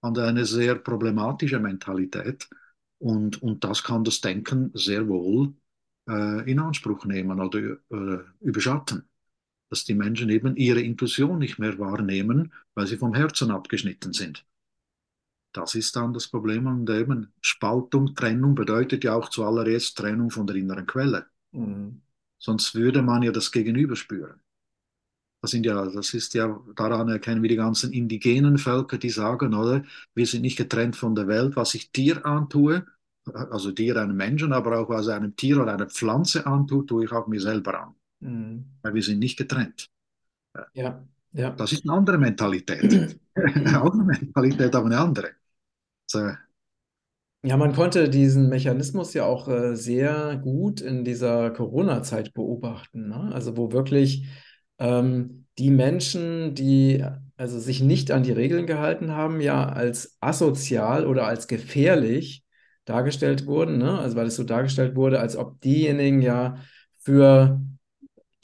und 0.01 0.19
eine 0.19 0.45
sehr 0.45 0.75
problematische 0.75 1.59
Mentalität. 1.59 2.49
Und, 2.99 3.41
und 3.43 3.63
das 3.63 3.83
kann 3.83 4.03
das 4.03 4.21
Denken 4.21 4.71
sehr 4.73 5.07
wohl 5.07 5.53
äh, 6.09 6.49
in 6.49 6.59
Anspruch 6.59 7.05
nehmen 7.05 7.39
oder 7.39 7.59
äh, 7.59 8.19
überschatten. 8.41 9.07
Dass 9.69 9.83
die 9.83 9.95
Menschen 9.95 10.29
eben 10.29 10.55
ihre 10.55 10.81
Intuition 10.81 11.39
nicht 11.39 11.59
mehr 11.59 11.77
wahrnehmen, 11.77 12.53
weil 12.73 12.87
sie 12.87 12.97
vom 12.97 13.13
Herzen 13.13 13.51
abgeschnitten 13.51 14.13
sind. 14.13 14.45
Das 15.57 15.73
ist 15.73 15.95
dann 15.95 16.13
das 16.13 16.27
Problem. 16.27 16.67
Und 16.67 16.87
eben 16.89 17.33
Spaltung, 17.41 18.13
Trennung 18.13 18.53
bedeutet 18.53 19.03
ja 19.03 19.15
auch 19.15 19.29
zuallererst 19.29 19.97
Trennung 19.97 20.29
von 20.29 20.45
der 20.45 20.55
inneren 20.55 20.85
Quelle. 20.85 21.25
Mhm. 21.51 22.01
Sonst 22.37 22.75
würde 22.75 23.01
man 23.01 23.23
ja 23.23 23.31
das 23.31 23.51
Gegenüber 23.51 23.95
spüren. 23.95 24.39
Das, 25.41 25.51
sind 25.51 25.65
ja, 25.65 25.83
das 25.89 26.13
ist 26.13 26.35
ja, 26.35 26.59
daran 26.75 27.09
erkennen 27.09 27.41
wir 27.41 27.49
die 27.49 27.55
ganzen 27.55 27.91
indigenen 27.91 28.59
Völker, 28.59 28.99
die 28.99 29.09
sagen, 29.09 29.55
oder, 29.55 29.83
wir 30.13 30.27
sind 30.27 30.43
nicht 30.43 30.57
getrennt 30.57 30.95
von 30.95 31.15
der 31.15 31.27
Welt, 31.27 31.55
was 31.55 31.73
ich 31.73 31.91
dir 31.91 32.23
antue, 32.23 32.85
also 33.33 33.71
dir 33.71 33.97
einem 33.97 34.15
Menschen, 34.15 34.53
aber 34.53 34.79
auch 34.79 34.89
was 34.89 35.07
einem 35.07 35.35
Tier 35.35 35.59
oder 35.61 35.73
einer 35.73 35.87
Pflanze 35.87 36.45
antut, 36.45 36.87
tue 36.87 37.05
ich 37.05 37.11
auch 37.11 37.27
mir 37.27 37.41
selber 37.41 37.81
an. 37.81 37.95
Mhm. 38.19 38.65
Weil 38.83 38.93
wir 38.93 39.03
sind 39.03 39.19
nicht 39.19 39.37
getrennt. 39.37 39.89
Ja, 40.73 41.03
ja. 41.33 41.51
Das 41.51 41.71
ist 41.71 41.83
eine 41.83 41.97
andere 41.97 42.19
Mentalität. 42.19 43.19
auch 43.75 43.93
eine 43.93 44.03
Mentalität, 44.03 44.75
aber 44.75 44.85
eine 44.85 44.99
andere. 44.99 45.31
So, 46.07 46.31
Ja, 47.43 47.55
man 47.55 47.73
konnte 47.73 48.09
diesen 48.09 48.49
Mechanismus 48.49 49.13
ja 49.13 49.25
auch 49.25 49.47
äh, 49.47 49.75
sehr 49.75 50.37
gut 50.37 50.81
in 50.81 51.05
dieser 51.05 51.51
Corona-Zeit 51.51 52.33
beobachten, 52.33 53.07
ne? 53.09 53.31
Also 53.33 53.55
wo 53.55 53.71
wirklich 53.71 54.25
ähm, 54.79 55.45
die 55.57 55.69
Menschen, 55.69 56.55
die 56.55 57.05
also 57.37 57.59
sich 57.59 57.81
nicht 57.81 58.11
an 58.11 58.23
die 58.23 58.31
Regeln 58.31 58.65
gehalten 58.65 59.11
haben, 59.11 59.39
ja 59.39 59.69
als 59.69 60.17
asozial 60.19 61.05
oder 61.05 61.27
als 61.27 61.47
gefährlich 61.47 62.43
dargestellt 62.85 63.45
wurden, 63.45 63.77
ne? 63.77 63.99
Also 63.99 64.15
weil 64.17 64.27
es 64.27 64.35
so 64.35 64.43
dargestellt 64.43 64.95
wurde, 64.95 65.19
als 65.19 65.37
ob 65.37 65.61
diejenigen 65.61 66.21
ja 66.21 66.57
für 66.97 67.61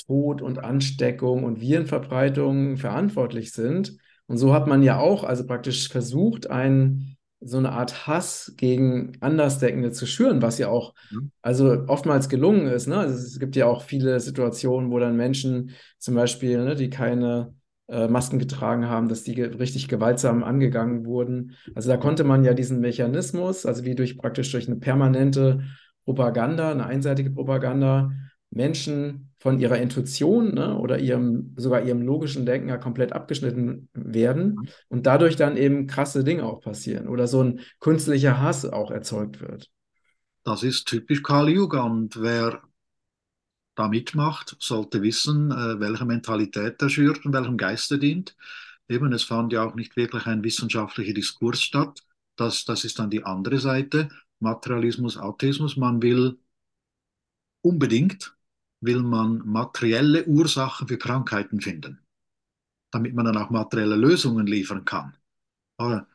Tod 0.07 0.41
und 0.41 0.59
Ansteckung 0.59 1.43
und 1.43 1.61
Virenverbreitung 1.61 2.77
verantwortlich 2.77 3.51
sind. 3.51 3.97
Und 4.27 4.37
so 4.37 4.53
hat 4.53 4.67
man 4.67 4.83
ja 4.83 4.99
auch 4.99 5.23
also 5.23 5.45
praktisch 5.45 5.89
versucht, 5.89 6.49
ein, 6.49 7.12
so 7.45 7.57
eine 7.57 7.71
Art 7.71 8.07
Hass 8.07 8.53
gegen 8.57 9.13
Andersdenkende 9.19 9.91
zu 9.91 10.05
schüren, 10.05 10.41
was 10.41 10.57
ja 10.57 10.69
auch 10.69 10.93
also 11.41 11.85
oftmals 11.87 12.29
gelungen 12.29 12.67
ist. 12.67 12.87
Ne? 12.87 12.97
Also 12.97 13.15
es 13.15 13.39
gibt 13.39 13.55
ja 13.55 13.65
auch 13.65 13.81
viele 13.81 14.19
Situationen, 14.19 14.91
wo 14.91 14.99
dann 14.99 15.17
Menschen 15.17 15.71
zum 15.97 16.15
Beispiel, 16.15 16.63
ne, 16.63 16.75
die 16.75 16.89
keine 16.89 17.53
äh, 17.87 18.07
Masken 18.07 18.39
getragen 18.39 18.87
haben, 18.87 19.09
dass 19.09 19.23
die 19.23 19.35
ge 19.35 19.45
richtig 19.55 19.87
gewaltsam 19.87 20.43
angegangen 20.43 21.05
wurden. 21.05 21.55
Also 21.75 21.89
da 21.89 21.97
konnte 21.97 22.23
man 22.23 22.43
ja 22.43 22.53
diesen 22.53 22.79
Mechanismus, 22.79 23.65
also 23.65 23.83
wie 23.83 23.95
durch 23.95 24.17
praktisch 24.17 24.51
durch 24.51 24.67
eine 24.67 24.77
permanente 24.77 25.63
Propaganda, 26.05 26.71
eine 26.71 26.85
einseitige 26.85 27.31
Propaganda, 27.31 28.11
Menschen 28.51 29.32
von 29.43 29.59
ihrer 29.59 29.77
Intuition 29.77 30.53
ne, 30.53 30.77
oder 30.79 30.99
ihrem, 30.99 31.53
sogar 31.57 31.83
ihrem 31.83 32.01
logischen 32.01 32.45
Denken 32.45 32.69
ja 32.69 32.77
komplett 32.77 33.11
abgeschnitten 33.11 33.89
werden 33.93 34.69
und 34.87 35.05
dadurch 35.05 35.35
dann 35.35 35.57
eben 35.57 35.85
krasse 35.85 36.23
Dinge 36.23 36.45
auch 36.45 36.61
passieren 36.61 37.09
oder 37.09 37.27
so 37.27 37.43
ein 37.43 37.59
künstlicher 37.81 38.39
Hass 38.39 38.65
auch 38.65 38.89
erzeugt 38.89 39.41
wird. 39.41 39.69
das 40.45 40.63
ist 40.63 40.87
typisch 40.87 41.21
Kali 41.23 41.55
Yuga. 41.55 41.83
Und 41.83 42.21
wer 42.21 42.61
da 43.75 43.89
mitmacht, 43.89 44.55
sollte 44.59 45.01
wissen, 45.01 45.51
äh, 45.51 45.77
welche 45.77 46.05
Mentalität 46.05 46.81
er 46.81 46.89
schürt 46.89 47.25
und 47.25 47.33
welchem 47.33 47.57
Geist 47.57 47.91
er 47.91 47.97
dient. 47.97 48.37
Eben, 48.87 49.11
es 49.11 49.23
fand 49.23 49.51
ja 49.51 49.65
auch 49.65 49.75
nicht 49.75 49.97
wirklich 49.97 50.25
ein 50.25 50.41
wissenschaftlicher 50.43 51.13
Diskurs 51.13 51.61
statt. 51.61 51.99
Das, 52.37 52.63
das 52.63 52.85
ist 52.85 52.97
dann 52.97 53.09
die 53.09 53.25
andere 53.25 53.59
Seite. 53.59 54.07
Materialismus, 54.39 55.17
Atheismus. 55.17 55.75
Man 55.75 56.01
will 56.01 56.37
unbedingt, 57.61 58.37
will 58.83 59.01
man 59.01 59.41
materielle 59.45 60.25
Ursachen 60.25 60.87
für 60.87 60.97
Krankheiten 60.97 61.61
finden, 61.61 61.99
damit 62.91 63.13
man 63.13 63.25
dann 63.25 63.37
auch 63.37 63.49
materielle 63.49 63.95
Lösungen 63.95 64.47
liefern 64.47 64.85
kann. 64.85 65.15
Aber, 65.77 66.07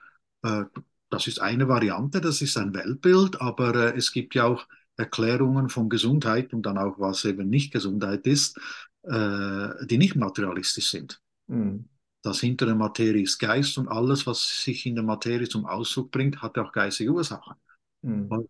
äh, 0.42 0.64
das 1.10 1.26
ist 1.26 1.40
eine 1.40 1.68
Variante, 1.68 2.20
das 2.20 2.42
ist 2.42 2.58
ein 2.58 2.74
Weltbild, 2.74 3.40
aber 3.40 3.74
äh, 3.74 3.96
es 3.96 4.12
gibt 4.12 4.34
ja 4.34 4.44
auch 4.44 4.66
Erklärungen 4.96 5.68
von 5.68 5.88
Gesundheit 5.88 6.52
und 6.52 6.66
dann 6.66 6.76
auch, 6.76 6.98
was 6.98 7.24
eben 7.24 7.48
nicht 7.48 7.72
Gesundheit 7.72 8.26
ist, 8.26 8.58
äh, 9.04 9.86
die 9.86 9.96
nicht 9.96 10.16
materialistisch 10.16 10.90
sind. 10.90 11.22
Mhm. 11.46 11.88
Das 12.22 12.40
hinter 12.40 12.66
der 12.66 12.74
Materie 12.74 13.22
ist 13.22 13.38
Geist 13.38 13.78
und 13.78 13.88
alles, 13.88 14.26
was 14.26 14.64
sich 14.64 14.84
in 14.86 14.96
der 14.96 15.04
Materie 15.04 15.48
zum 15.48 15.66
Ausdruck 15.66 16.10
bringt, 16.10 16.42
hat 16.42 16.58
auch 16.58 16.72
geistige 16.72 17.12
Ursachen. 17.12 17.54
Mhm. 18.02 18.48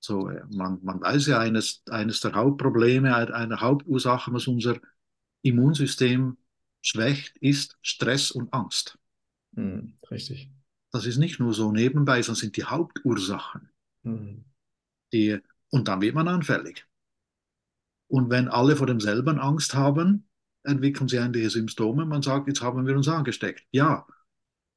So, 0.00 0.28
äh, 0.28 0.42
man, 0.50 0.80
man 0.82 1.00
weiß 1.00 1.26
ja, 1.26 1.38
eines, 1.38 1.82
eines 1.90 2.20
der 2.20 2.32
Hauptprobleme, 2.32 3.14
eine 3.14 3.60
Hauptursache, 3.60 4.32
was 4.32 4.46
unser 4.46 4.80
Immunsystem 5.42 6.38
schwächt, 6.82 7.36
ist 7.38 7.78
Stress 7.82 8.30
und 8.30 8.52
Angst. 8.52 8.98
Mhm. 9.52 9.94
Richtig. 10.10 10.50
Das 10.92 11.06
ist 11.06 11.18
nicht 11.18 11.38
nur 11.38 11.54
so 11.54 11.70
nebenbei, 11.70 12.22
sondern 12.22 12.40
sind 12.40 12.56
die 12.56 12.64
Hauptursachen. 12.64 13.70
Mhm. 14.02 14.44
Die, 15.12 15.38
und 15.70 15.86
dann 15.88 16.00
wird 16.00 16.14
man 16.14 16.28
anfällig. 16.28 16.86
Und 18.08 18.30
wenn 18.30 18.48
alle 18.48 18.74
vor 18.74 18.86
demselben 18.86 19.38
Angst 19.38 19.74
haben, 19.74 20.28
entwickeln 20.64 21.08
sie 21.08 21.16
ähnliche 21.16 21.50
Symptome. 21.50 22.04
Man 22.06 22.22
sagt, 22.22 22.48
jetzt 22.48 22.60
haben 22.60 22.86
wir 22.86 22.96
uns 22.96 23.08
angesteckt. 23.08 23.64
Ja, 23.70 24.06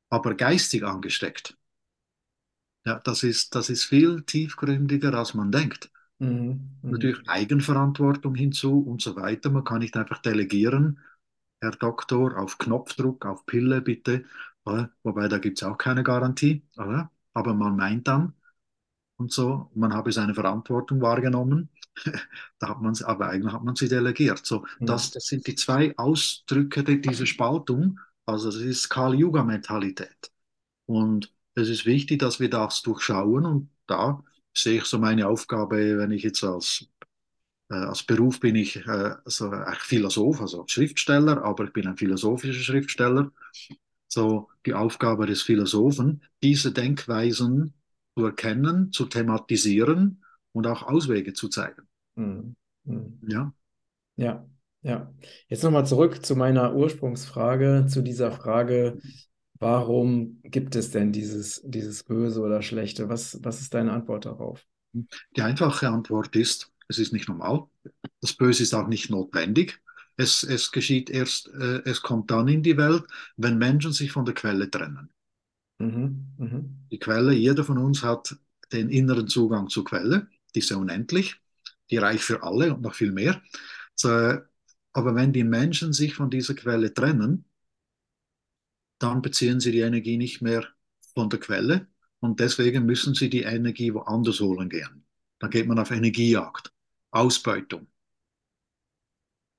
aber 0.09 0.35
geistig 0.35 0.83
angesteckt. 0.83 1.57
Ja, 2.85 2.99
das 2.99 3.23
ist, 3.23 3.55
das 3.55 3.69
ist 3.69 3.83
viel 3.85 4.23
tiefgründiger, 4.23 5.13
als 5.13 5.33
man 5.33 5.51
denkt. 5.51 5.91
Mhm. 6.19 6.77
Mhm. 6.81 6.91
Natürlich 6.91 7.27
Eigenverantwortung 7.29 8.35
hinzu 8.35 8.79
und 8.81 9.01
so 9.01 9.15
weiter. 9.15 9.49
Man 9.49 9.63
kann 9.63 9.79
nicht 9.79 9.97
einfach 9.97 10.19
delegieren, 10.21 10.99
Herr 11.61 11.71
Doktor, 11.71 12.37
auf 12.39 12.57
Knopfdruck, 12.59 13.25
auf 13.25 13.45
Pille 13.45 13.81
bitte. 13.81 14.25
Oder? 14.65 14.91
Wobei 15.03 15.27
da 15.29 15.39
gibt 15.39 15.59
es 15.61 15.67
auch 15.67 15.77
keine 15.77 16.03
Garantie. 16.03 16.63
Oder? 16.77 17.11
Aber 17.33 17.53
man 17.53 17.75
meint 17.77 18.07
dann 18.07 18.33
und 19.17 19.31
so, 19.31 19.69
man 19.75 19.93
habe 19.93 20.11
seine 20.11 20.33
Verantwortung 20.35 21.01
wahrgenommen. 21.01 21.69
da 22.59 22.69
hat 22.69 22.81
man, 22.81 22.95
aber 23.03 23.29
eigentlich 23.29 23.53
hat 23.53 23.63
man 23.63 23.75
sie 23.75 23.87
delegiert. 23.89 24.45
So, 24.45 24.65
Mhm. 24.79 24.85
das, 24.85 25.11
das 25.11 25.25
sind 25.27 25.47
die 25.47 25.55
zwei 25.55 25.95
Ausdrücke 25.97 26.83
dieser 26.83 27.25
Spaltung. 27.25 27.99
Also 28.25 28.47
das 28.51 28.61
ist 28.61 28.89
Kali-Yuga-Mentalität. 28.89 30.31
Und 30.87 31.32
es 31.55 31.69
ist 31.69 31.85
wichtig, 31.85 32.19
dass 32.19 32.39
wir 32.39 32.49
das 32.49 32.81
durchschauen. 32.81 33.45
Und 33.45 33.69
da 33.87 34.23
sehe 34.53 34.77
ich 34.79 34.85
so 34.85 34.99
meine 34.99 35.27
Aufgabe, 35.27 35.97
wenn 35.97 36.11
ich 36.11 36.23
jetzt 36.23 36.43
als, 36.43 36.87
äh, 37.69 37.75
als 37.75 38.03
Beruf 38.03 38.39
bin 38.39 38.55
ich 38.55 38.77
äh, 38.87 39.15
so 39.25 39.49
ein 39.49 39.75
Philosoph, 39.79 40.41
also 40.41 40.65
Schriftsteller, 40.67 41.43
aber 41.43 41.65
ich 41.65 41.73
bin 41.73 41.87
ein 41.87 41.97
philosophischer 41.97 42.61
Schriftsteller. 42.61 43.31
So 44.07 44.49
die 44.65 44.73
Aufgabe 44.73 45.25
des 45.25 45.41
Philosophen, 45.41 46.23
diese 46.43 46.71
Denkweisen 46.71 47.73
zu 48.15 48.25
erkennen, 48.25 48.91
zu 48.91 49.05
thematisieren 49.05 50.23
und 50.51 50.67
auch 50.67 50.83
Auswege 50.83 51.33
zu 51.33 51.49
zeigen. 51.49 51.83
Mhm. 52.15 52.55
Mhm. 52.85 53.19
Ja, 53.27 53.53
Ja. 54.15 54.47
Ja, 54.85 55.13
jetzt 55.47 55.63
nochmal 55.63 55.85
zurück 55.85 56.25
zu 56.25 56.35
meiner 56.35 56.75
Ursprungsfrage, 56.75 57.85
zu 57.87 58.01
dieser 58.01 58.33
Frage, 58.33 58.99
warum 59.63 60.41
gibt 60.43 60.75
es 60.75 60.91
denn 60.91 61.11
dieses, 61.11 61.61
dieses 61.65 62.03
Böse 62.03 62.41
oder 62.41 62.61
Schlechte? 62.61 63.09
Was, 63.09 63.43
was 63.43 63.61
ist 63.61 63.73
deine 63.73 63.93
Antwort 63.93 64.25
darauf? 64.25 64.65
Die 65.37 65.41
einfache 65.41 65.89
Antwort 65.89 66.35
ist, 66.35 66.71
es 66.87 66.97
ist 66.97 67.13
nicht 67.13 67.27
normal. 67.29 67.67
Das 68.21 68.33
Böse 68.33 68.63
ist 68.63 68.73
auch 68.73 68.87
nicht 68.87 69.09
notwendig. 69.09 69.81
Es, 70.17 70.43
es 70.43 70.71
geschieht 70.71 71.09
erst, 71.09 71.47
äh, 71.49 71.81
es 71.85 72.01
kommt 72.01 72.31
dann 72.31 72.47
in 72.47 72.63
die 72.63 72.77
Welt, 72.77 73.03
wenn 73.37 73.57
Menschen 73.57 73.93
sich 73.93 74.11
von 74.11 74.25
der 74.25 74.35
Quelle 74.35 74.69
trennen. 74.69 75.09
Mhm, 75.79 76.33
mhm, 76.37 76.59
Die 76.91 76.99
Quelle, 76.99 77.33
jeder 77.33 77.63
von 77.63 77.77
uns 77.77 78.03
hat 78.03 78.35
den 78.71 78.89
inneren 78.89 79.27
Zugang 79.27 79.67
zur 79.69 79.83
Quelle, 79.85 80.27
die 80.55 80.59
ist 80.59 80.69
ja 80.69 80.77
unendlich, 80.77 81.35
die 81.89 81.97
reicht 81.97 82.23
für 82.23 82.43
alle 82.43 82.73
und 82.73 82.81
noch 82.81 82.93
viel 82.95 83.11
mehr. 83.11 83.41
So, 83.95 84.09
aber 84.93 85.15
wenn 85.15 85.33
die 85.33 85.43
Menschen 85.43 85.93
sich 85.93 86.13
von 86.15 86.29
dieser 86.29 86.53
Quelle 86.55 86.93
trennen, 86.93 87.45
dann 89.03 89.21
beziehen 89.21 89.59
sie 89.59 89.71
die 89.71 89.79
Energie 89.81 90.17
nicht 90.17 90.41
mehr 90.41 90.67
von 91.13 91.29
der 91.29 91.39
Quelle 91.39 91.87
und 92.19 92.39
deswegen 92.39 92.85
müssen 92.85 93.13
sie 93.15 93.29
die 93.29 93.43
Energie 93.43 93.93
woanders 93.93 94.39
holen 94.41 94.69
gehen. 94.69 95.05
Dann 95.39 95.49
geht 95.51 95.67
man 95.67 95.79
auf 95.79 95.91
Energiejagd, 95.91 96.73
Ausbeutung, 97.11 97.87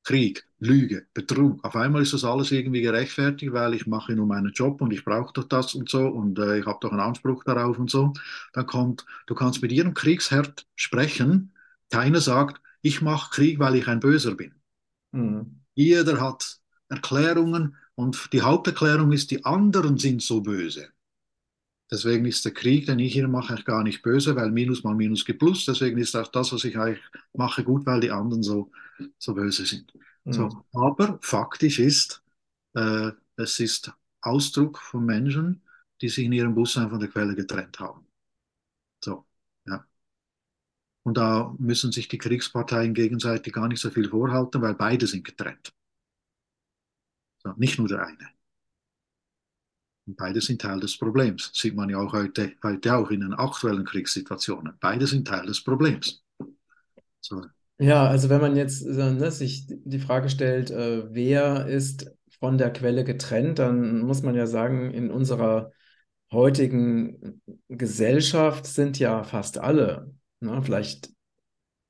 Krieg, 0.02 0.46
Lüge, 0.60 1.06
Betrug. 1.14 1.62
Auf 1.64 1.76
einmal 1.76 2.02
ist 2.02 2.12
das 2.14 2.24
alles 2.24 2.50
irgendwie 2.52 2.80
gerechtfertigt, 2.82 3.52
weil 3.52 3.74
ich 3.74 3.86
mache 3.86 4.14
nur 4.14 4.26
meinen 4.26 4.52
Job 4.52 4.80
und 4.80 4.92
ich 4.92 5.04
brauche 5.04 5.32
doch 5.34 5.44
das 5.44 5.74
und 5.74 5.88
so 5.90 6.06
und 6.08 6.38
äh, 6.38 6.58
ich 6.58 6.66
habe 6.66 6.78
doch 6.80 6.90
einen 6.90 7.00
Anspruch 7.00 7.44
darauf 7.44 7.78
und 7.78 7.90
so. 7.90 8.12
Dann 8.52 8.66
kommt, 8.66 9.04
du 9.26 9.34
kannst 9.34 9.62
mit 9.62 9.72
jedem 9.72 9.94
Kriegsherd 9.94 10.66
sprechen. 10.76 11.54
Keiner 11.90 12.20
sagt, 12.20 12.60
ich 12.82 13.00
mache 13.02 13.30
Krieg, 13.30 13.58
weil 13.58 13.76
ich 13.76 13.88
ein 13.88 14.00
Böser 14.00 14.34
bin. 14.34 14.54
mhm, 15.12 15.64
Jeder 15.74 16.20
hat 16.20 16.58
Erklärungen 16.88 17.76
und 17.96 18.32
die 18.32 18.42
Haupterklärung 18.42 19.12
ist, 19.12 19.30
die 19.30 19.44
anderen 19.44 19.98
sind 19.98 20.22
so 20.22 20.40
böse. 20.40 20.88
Deswegen 21.90 22.24
ist 22.24 22.44
der 22.44 22.52
Krieg, 22.52 22.86
den 22.86 22.98
ich 22.98 23.12
hier 23.12 23.28
mache, 23.28 23.52
eigentlich 23.52 23.66
gar 23.66 23.82
nicht 23.82 24.02
böse, 24.02 24.34
weil 24.36 24.50
Minus 24.50 24.82
mal 24.84 24.94
Minus 24.94 25.24
gibt 25.24 25.40
Plus. 25.40 25.66
Deswegen 25.66 25.98
ist 25.98 26.16
auch 26.16 26.28
das, 26.28 26.52
was 26.52 26.64
ich 26.64 26.76
eigentlich 26.76 27.02
mache, 27.34 27.62
gut, 27.62 27.86
weil 27.86 28.00
die 28.00 28.10
anderen 28.10 28.42
so, 28.42 28.70
so 29.18 29.34
böse 29.34 29.66
sind. 29.66 29.92
So, 30.24 30.46
mhm, 30.46 30.62
aber 30.72 31.18
faktisch 31.22 31.78
ist, 31.78 32.22
äh, 32.74 33.12
es 33.36 33.60
ist 33.60 33.92
Ausdruck 34.22 34.78
von 34.78 35.04
Menschen, 35.04 35.62
die 36.00 36.08
sich 36.08 36.24
in 36.24 36.32
ihrem 36.32 36.54
Bewusstsein 36.54 36.90
von 36.90 37.00
der 37.00 37.10
Quelle 37.10 37.34
getrennt 37.34 37.78
haben. 37.78 38.06
So, 39.04 39.26
ja. 39.66 39.86
Und 41.02 41.16
da 41.18 41.54
müssen 41.58 41.92
sich 41.92 42.08
die 42.08 42.18
Kriegsparteien 42.18 42.94
gegenseitig 42.94 43.52
gar 43.52 43.68
nicht 43.68 43.80
so 43.80 43.90
viel 43.90 44.08
vorhalten, 44.08 44.62
weil 44.62 44.74
beide 44.74 45.06
sind 45.06 45.24
getrennt. 45.24 45.74
Nicht 47.56 47.78
nur 47.78 47.88
der 47.88 48.06
eine. 48.06 48.28
Und 50.06 50.16
beide 50.16 50.40
sind 50.40 50.60
Teil 50.60 50.80
des 50.80 50.98
Problems. 50.98 51.50
Sieht 51.54 51.74
man 51.74 51.88
ja 51.88 51.98
auch 51.98 52.12
heute, 52.12 52.52
heute 52.62 52.94
auch 52.96 53.10
in 53.10 53.20
den 53.20 53.32
aktuellen 53.34 53.84
Kriegssituationen. 53.84 54.74
Beide 54.80 55.06
sind 55.06 55.26
Teil 55.26 55.46
des 55.46 55.62
Problems. 55.62 56.22
So, 57.20 57.42
Ja, 57.78 58.06
also 58.06 58.28
wenn 58.28 58.40
man 58.40 58.56
jetzt 58.56 58.82
äh, 58.86 59.12
ne, 59.12 59.30
sich 59.30 59.66
die 59.68 59.98
Frage 59.98 60.28
stellt, 60.28 60.70
äh, 60.70 61.12
wer 61.12 61.66
ist 61.66 62.10
von 62.38 62.58
der 62.58 62.72
Quelle 62.72 63.04
getrennt, 63.04 63.58
dann 63.58 64.00
muss 64.00 64.22
man 64.22 64.34
ja 64.34 64.46
sagen, 64.46 64.92
in 64.92 65.10
unserer 65.10 65.72
heutigen 66.32 67.42
Gesellschaft 67.68 68.66
sind 68.66 68.98
ja 68.98 69.24
fast 69.24 69.58
alle, 69.58 70.12
ne, 70.40 70.62
vielleicht 70.62 71.10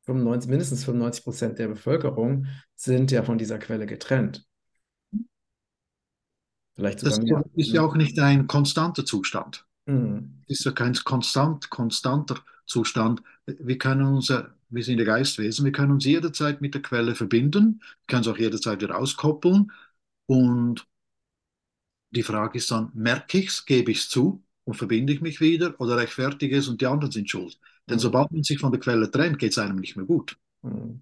95, 0.04 0.50
mindestens 0.50 0.84
95 0.84 1.24
Prozent 1.24 1.58
der 1.58 1.68
Bevölkerung 1.68 2.46
sind 2.76 3.10
ja 3.10 3.22
von 3.22 3.38
dieser 3.38 3.58
Quelle 3.58 3.86
getrennt. 3.86 4.46
Vielleicht 6.76 7.00
sogar 7.00 7.18
das 7.18 7.20
mehr. 7.20 7.44
ist 7.54 7.72
ja 7.72 7.82
auch 7.82 7.94
nicht 7.94 8.18
ein 8.18 8.46
konstanter 8.46 9.04
Zustand. 9.04 9.66
Mhm. 9.86 10.44
Ist 10.46 10.64
ja 10.64 10.72
kein 10.72 10.94
konstant, 10.94 11.70
konstanter 11.70 12.40
Zustand. 12.66 13.22
Wir 13.46 13.78
können 13.78 14.02
uns, 14.06 14.32
wir 14.70 14.84
sind 14.84 14.98
ja 14.98 15.04
Geistwesen, 15.04 15.64
wir 15.64 15.72
können 15.72 15.92
uns 15.92 16.04
jederzeit 16.04 16.60
mit 16.60 16.74
der 16.74 16.82
Quelle 16.82 17.14
verbinden, 17.14 17.82
können 18.06 18.22
es 18.22 18.28
auch 18.28 18.38
jederzeit 18.38 18.82
wieder 18.82 18.98
auskoppeln. 18.98 19.72
Und 20.26 20.86
die 22.10 22.22
Frage 22.22 22.56
ist 22.58 22.70
dann, 22.70 22.90
merke 22.94 23.36
ich 23.38 23.48
es, 23.48 23.66
gebe 23.66 23.90
ich 23.92 23.98
es 23.98 24.08
zu 24.08 24.42
und 24.64 24.74
verbinde 24.74 25.12
ich 25.12 25.20
mich 25.20 25.40
wieder 25.42 25.78
oder 25.80 25.96
rechtfertige 25.98 26.56
es 26.56 26.68
und 26.68 26.80
die 26.80 26.86
anderen 26.86 27.12
sind 27.12 27.28
schuld. 27.28 27.58
Denn 27.90 27.98
Mhm. 27.98 27.98
sobald 27.98 28.30
man 28.32 28.42
sich 28.42 28.58
von 28.58 28.72
der 28.72 28.80
Quelle 28.80 29.10
trennt, 29.10 29.38
geht 29.38 29.52
es 29.52 29.58
einem 29.58 29.76
nicht 29.76 29.96
mehr 29.96 30.06
gut. 30.06 30.38
Mhm. 30.62 31.00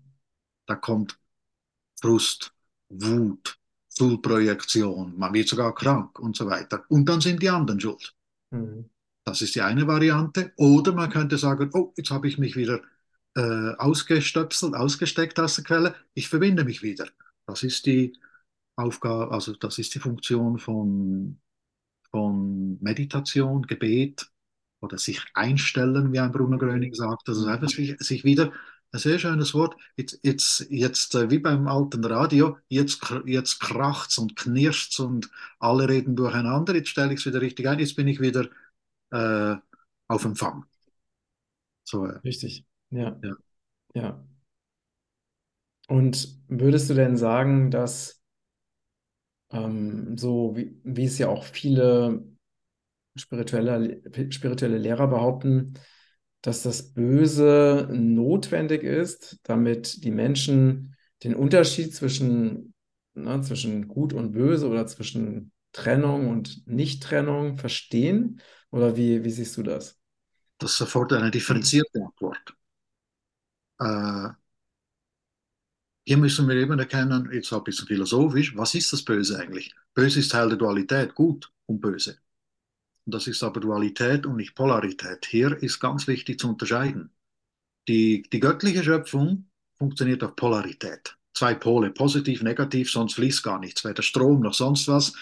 Da 0.67 0.75
kommt 0.75 1.19
Frust, 2.01 2.53
Wut, 2.91 3.59
Schulprojektion, 3.97 5.19
man 5.19 5.35
wird 5.35 5.49
sogar 5.49 5.75
krank 5.75 6.19
und 6.19 6.37
so 6.37 6.47
weiter. 6.47 6.85
Und 6.89 7.09
dann 7.09 7.21
sind 7.21 7.43
die 7.43 7.51
anderen 7.51 7.81
schuld. 7.81 8.15
Mhm. 8.51 8.89
Das 9.25 9.41
ist 9.43 9.55
die 9.55 9.63
eine 9.63 9.87
Variante. 9.87 10.53
Oder 10.57 10.93
man 10.93 11.11
könnte 11.11 11.39
sagen, 11.39 11.71
oh, 11.75 11.93
jetzt 11.97 12.11
habe 12.11 12.27
ich 12.29 12.39
mich 12.39 12.57
wieder 12.57 12.81
äh, 13.35 13.75
ausgestöpselt, 13.77 14.75
ausgesteckt 14.75 15.39
aus 15.41 15.57
der 15.57 15.65
Quelle, 15.65 15.95
ich 16.15 16.29
verbinde 16.29 16.65
mich 16.65 16.83
wieder. 16.83 17.09
Das 17.47 17.63
ist 17.63 17.87
die 17.87 18.13
Aufgabe, 18.77 19.33
also 19.33 19.55
das 19.55 19.79
ist 19.79 19.95
die 19.95 19.99
Funktion 19.99 20.59
von, 20.59 21.39
von 22.11 22.79
Meditation, 22.81 23.63
Gebet 23.63 24.31
oder 24.81 24.99
sich 24.99 25.23
einstellen, 25.35 26.13
wie 26.13 26.19
ein 26.19 26.33
Bruno 26.33 26.59
Gröning 26.59 26.95
sagt. 26.95 27.29
Also 27.29 27.47
einfach 27.47 27.69
sich, 27.69 27.97
sich 28.01 28.25
wieder, 28.25 28.53
ein 28.93 28.99
sehr 28.99 29.19
schönes 29.19 29.55
Wort, 29.55 29.77
jetzt, 29.97 30.21
jetzt, 30.23 30.67
jetzt 30.71 31.15
äh, 31.15 31.31
wie 31.31 31.39
beim 31.39 31.67
alten 31.67 32.05
Radio, 32.05 32.59
jetzt, 32.69 33.01
jetzt 33.27 33.59
kracht's 33.59 34.19
und 34.19 34.37
knirscht's 34.37 35.01
und 35.01 35.31
alle 35.59 35.89
reden 35.89 36.15
durcheinander, 36.15 36.75
jetzt 36.75 36.89
stelle 36.91 37.13
ich 37.15 37.21
es 37.21 37.27
wieder 37.27 37.41
richtig 37.41 37.67
ein, 37.69 37.79
jetzt 37.79 37.97
bin 37.97 38.07
ich 38.09 38.21
wieder 38.21 38.49
äh, 39.11 39.57
auf 40.09 40.25
Empfang. 40.25 40.67
So, 41.85 42.07
äh, 42.07 42.19
Richtig. 42.19 42.67
Ja, 42.91 43.19
ja. 43.23 43.35
ja. 43.95 44.25
Und 45.89 46.39
würdest 46.49 46.91
du 46.91 46.95
denn 46.95 47.17
sagen, 47.17 47.71
dass 47.71 48.23
ähm, 49.51 50.17
so 50.17 50.57
wie, 50.57 50.81
wie 50.85 51.05
es 51.05 51.19
ja 51.19 51.29
auch 51.29 51.45
viele 51.45 52.25
spirituelle, 53.17 54.03
spirituelle 54.31 54.79
Lehrer 54.79 55.07
behaupten, 55.09 55.75
dass 56.43 56.63
das 56.63 56.93
Böse 56.93 57.89
notwendig 57.91 58.83
ist, 58.83 59.39
damit 59.45 60.05
die 60.05 60.11
Menschen 60.11 60.95
den 61.25 61.35
Unterschied 61.35 61.95
zwischen, 61.95 62.75
ne, 63.15 63.41
zwischen 63.43 63.89
Gut 63.89 64.13
und 64.13 64.33
Böse 64.33 64.69
oder 64.69 64.87
zwischen 64.87 65.53
Trennung 65.73 66.29
und 66.29 66.67
Nicht-Trennung 66.67 67.59
verstehen? 67.59 68.41
Oder 68.71 68.97
wie, 68.97 69.25
wie 69.25 69.31
siehst 69.31 69.57
du 69.57 69.63
das? 69.63 69.99
Das 70.59 70.81
erfordert 70.81 71.23
eine 71.23 71.31
differenzierte 71.31 72.01
Antwort. 72.01 72.55
Äh, 73.81 74.29
hier 76.05 76.17
müssen 76.17 76.49
wir 76.49 76.57
eben 76.57 76.79
erkennen, 76.79 77.31
jetzt 77.33 77.53
ein 77.53 77.63
bisschen 77.65 77.87
philosophisch, 77.87 78.57
was 78.57 78.75
ist 78.75 78.93
das 78.93 79.05
Böse 79.05 79.39
eigentlich? 79.39 79.75
Böse 79.95 80.21
ist 80.21 80.33
Teil 80.33 80.49
der 80.49 80.59
Dualität, 80.59 81.15
gut 81.15 81.53
und 81.67 81.81
böse. 81.81 82.19
Und 83.07 83.15
das 83.15 83.27
ist 83.27 83.43
aber 83.43 83.61
Dualität 83.61 84.27
und 84.27 84.37
nicht 84.37 84.55
Polarität. 84.55 85.27
Hier 85.27 85.61
ist 85.63 85.81
ganz 85.81 86.07
wichtig 86.07 86.39
zu 86.41 86.49
unterscheiden. 86.49 87.11
Die, 87.89 88.23
die 88.33 88.41
göttliche 88.41 88.83
Schöpfung 88.85 89.47
funktioniert 89.79 90.23
auf 90.25 90.37
Polarität. 90.37 91.17
Zwei 91.35 91.55
Pole, 91.55 91.91
positiv, 91.91 92.43
negativ, 92.43 92.91
sonst 92.91 93.15
fließt 93.15 93.43
gar 93.43 93.59
nichts. 93.59 93.85
Weder 93.85 94.03
Strom 94.03 94.41
noch 94.41 94.55
sonst 94.55 94.89
was. 94.89 95.15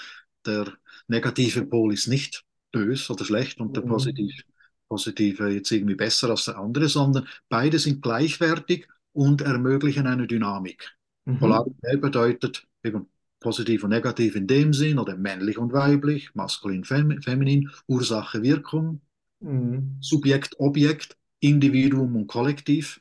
Der 0.46 0.72
negative 1.08 1.64
Pol 1.66 1.92
ist 1.94 2.08
nicht 2.08 2.44
bös 2.72 3.08
oder 3.10 3.24
schlecht 3.24 3.60
und 3.60 3.76
der 3.76 3.82
Mhm. 3.82 3.88
positiv, 3.88 4.42
positive 4.88 5.48
jetzt 5.50 5.70
irgendwie 5.70 5.94
besser 5.94 6.30
als 6.30 6.44
der 6.46 6.58
andere, 6.58 6.88
sondern 6.88 7.28
beide 7.48 7.78
sind 7.78 8.02
gleichwertig 8.02 8.88
und 9.12 9.42
ermöglichen 9.42 10.06
eine 10.06 10.26
Dynamik. 10.26 10.96
Mhm. 11.26 11.38
Polarität 11.38 12.00
bedeutet 12.00 12.66
eben 12.82 13.08
positiv 13.40 13.84
und 13.84 13.90
negativ 13.90 14.36
in 14.36 14.46
dem 14.46 14.72
Sinn 14.72 14.98
oder 14.98 15.16
männlich 15.16 15.58
und 15.58 15.72
weiblich, 15.72 16.34
maskulin, 16.34 16.84
fem 16.84 17.22
feminin, 17.22 17.70
Ursache, 17.86 18.42
Wirkung, 18.42 19.00
Mhm. 19.40 20.00
Subjekt, 20.00 20.58
Objekt, 20.60 21.16
Individuum 21.40 22.16
und 22.16 22.26
Kollektiv. 22.26 23.00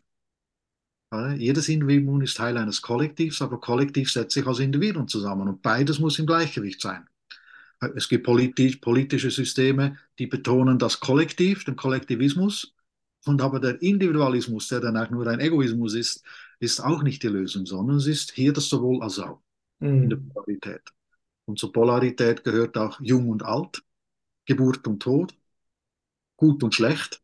Ja, 1.12 1.34
jedes 1.34 1.69
Individuum 1.69 2.21
ist 2.21 2.38
Teil 2.38 2.58
eines 2.58 2.82
Kollektivs, 2.82 3.41
aber 3.41 3.60
Kollektiv 3.60 4.12
setzt 4.12 4.34
sich 4.34 4.45
als 4.45 4.60
Individuum 4.60 5.08
zusammen 5.08 5.47
und 5.47 5.62
beides 5.62 5.99
muss 5.99 6.19
im 6.19 6.28
Gleichgewicht 6.28 6.82
sein. 6.82 7.08
Es 7.95 8.10
gibt 8.10 8.25
politisch, 8.25 8.78
politische 8.78 9.32
Systeme, 9.32 9.97
die 10.19 10.28
betonen 10.28 10.80
das 10.80 10.99
Kollektiv, 10.99 11.65
den 11.65 11.75
Kollektivismus, 11.75 12.75
und 13.25 13.41
aber 13.41 13.60
der 13.60 13.82
Individualismus, 13.82 14.69
der 14.69 14.82
dann 14.82 14.97
auch 14.97 15.10
nur 15.10 15.28
ein 15.28 15.39
Egoismus 15.39 15.93
ist, 15.95 16.23
ist 16.60 16.80
auch 16.82 17.04
nicht 17.04 17.23
die 17.23 17.28
Lösung, 17.28 17.65
sondern 17.65 17.97
es 17.97 18.08
ist 18.08 18.32
hier 18.32 18.54
das 18.54 18.69
sowohl 18.69 19.04
als 19.04 19.19
auch 19.19 19.41
in 20.02 20.10
der 20.10 20.18
Mhm. 20.18 20.32
Polarität. 20.34 20.82
Und 21.46 21.60
zur 21.60 21.74
Polarität 21.74 22.44
gehört 22.44 22.78
auch 22.78 23.00
Jung 23.02 23.30
und 23.30 23.44
Alt, 23.44 23.84
Geburt 24.46 24.88
und 24.88 25.02
Tod, 25.04 25.36
gut 26.38 26.63
und 26.63 26.74
schlecht, 26.74 27.22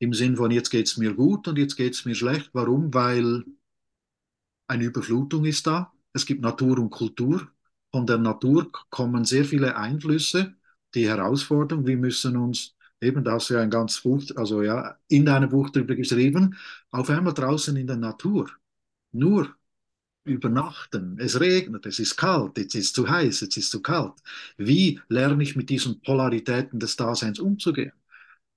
im 0.00 0.14
Sinn 0.14 0.36
von 0.36 0.50
jetzt 0.52 0.70
geht 0.70 0.86
es 0.88 0.96
mir 0.98 1.14
gut 1.14 1.48
und 1.48 1.58
jetzt 1.58 1.76
geht 1.76 1.94
es 1.94 2.04
mir 2.06 2.14
schlecht. 2.16 2.50
Warum? 2.54 2.94
Weil 2.94 3.44
Eine 4.68 4.84
Überflutung 4.84 5.44
ist 5.44 5.66
da. 5.66 5.92
Es 6.12 6.26
gibt 6.26 6.42
Natur 6.42 6.78
und 6.78 6.90
Kultur. 6.90 7.48
Von 7.92 8.06
der 8.06 8.18
Natur 8.18 8.70
kommen 8.90 9.24
sehr 9.24 9.44
viele 9.44 9.76
Einflüsse, 9.76 10.54
die 10.94 11.08
herausfordern. 11.08 11.86
Wir 11.86 11.96
müssen 11.96 12.36
uns 12.36 12.74
eben, 13.00 13.22
da 13.24 13.32
hast 13.32 13.50
du 13.50 13.54
ja 13.54 13.60
ein 13.62 13.70
ganz 13.70 14.00
Buch, 14.00 14.22
also 14.36 14.62
ja, 14.62 14.98
in 15.08 15.24
deinem 15.26 15.50
Buch 15.50 15.70
darüber 15.70 15.94
geschrieben, 15.94 16.56
auf 16.90 17.10
einmal 17.10 17.34
draußen 17.34 17.76
in 17.76 17.86
der 17.86 17.96
Natur, 17.96 18.50
nur 19.12 19.54
übernachten, 20.26 21.18
es 21.18 21.40
regnet, 21.40 21.86
es 21.86 21.98
ist 21.98 22.16
kalt, 22.16 22.58
jetzt 22.58 22.74
ist 22.74 22.86
es 22.86 22.92
zu 22.92 23.08
heiß, 23.08 23.40
jetzt 23.40 23.56
ist 23.56 23.64
es 23.64 23.70
zu 23.70 23.80
kalt. 23.82 24.14
Wie 24.56 25.00
lerne 25.08 25.42
ich 25.42 25.56
mit 25.56 25.70
diesen 25.70 26.00
Polaritäten 26.02 26.78
des 26.78 26.96
Daseins 26.96 27.38
umzugehen? 27.38 27.92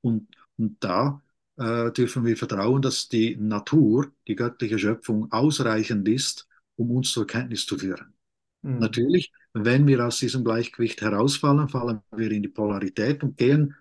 Und, 0.01 0.27
und 0.57 0.83
da 0.83 1.21
äh, 1.57 1.91
dürfen 1.91 2.25
wir 2.25 2.37
vertrauen, 2.37 2.81
dass 2.81 3.09
die 3.09 3.35
Natur, 3.35 4.11
die 4.27 4.35
göttliche 4.35 4.79
Schöpfung, 4.79 5.31
ausreichend 5.31 6.07
ist, 6.07 6.47
um 6.75 6.91
uns 6.91 7.11
zur 7.11 7.27
Kenntnis 7.27 7.65
zu 7.65 7.77
führen. 7.77 8.13
Mhm. 8.61 8.79
Natürlich, 8.79 9.31
wenn 9.53 9.87
wir 9.87 10.05
aus 10.05 10.19
diesem 10.19 10.43
Gleichgewicht 10.43 11.01
herausfallen, 11.01 11.69
fallen 11.69 12.01
wir 12.11 12.31
in 12.31 12.43
die 12.43 12.49
Polarität 12.49 13.23
und 13.23 13.37
gehen 13.37 13.75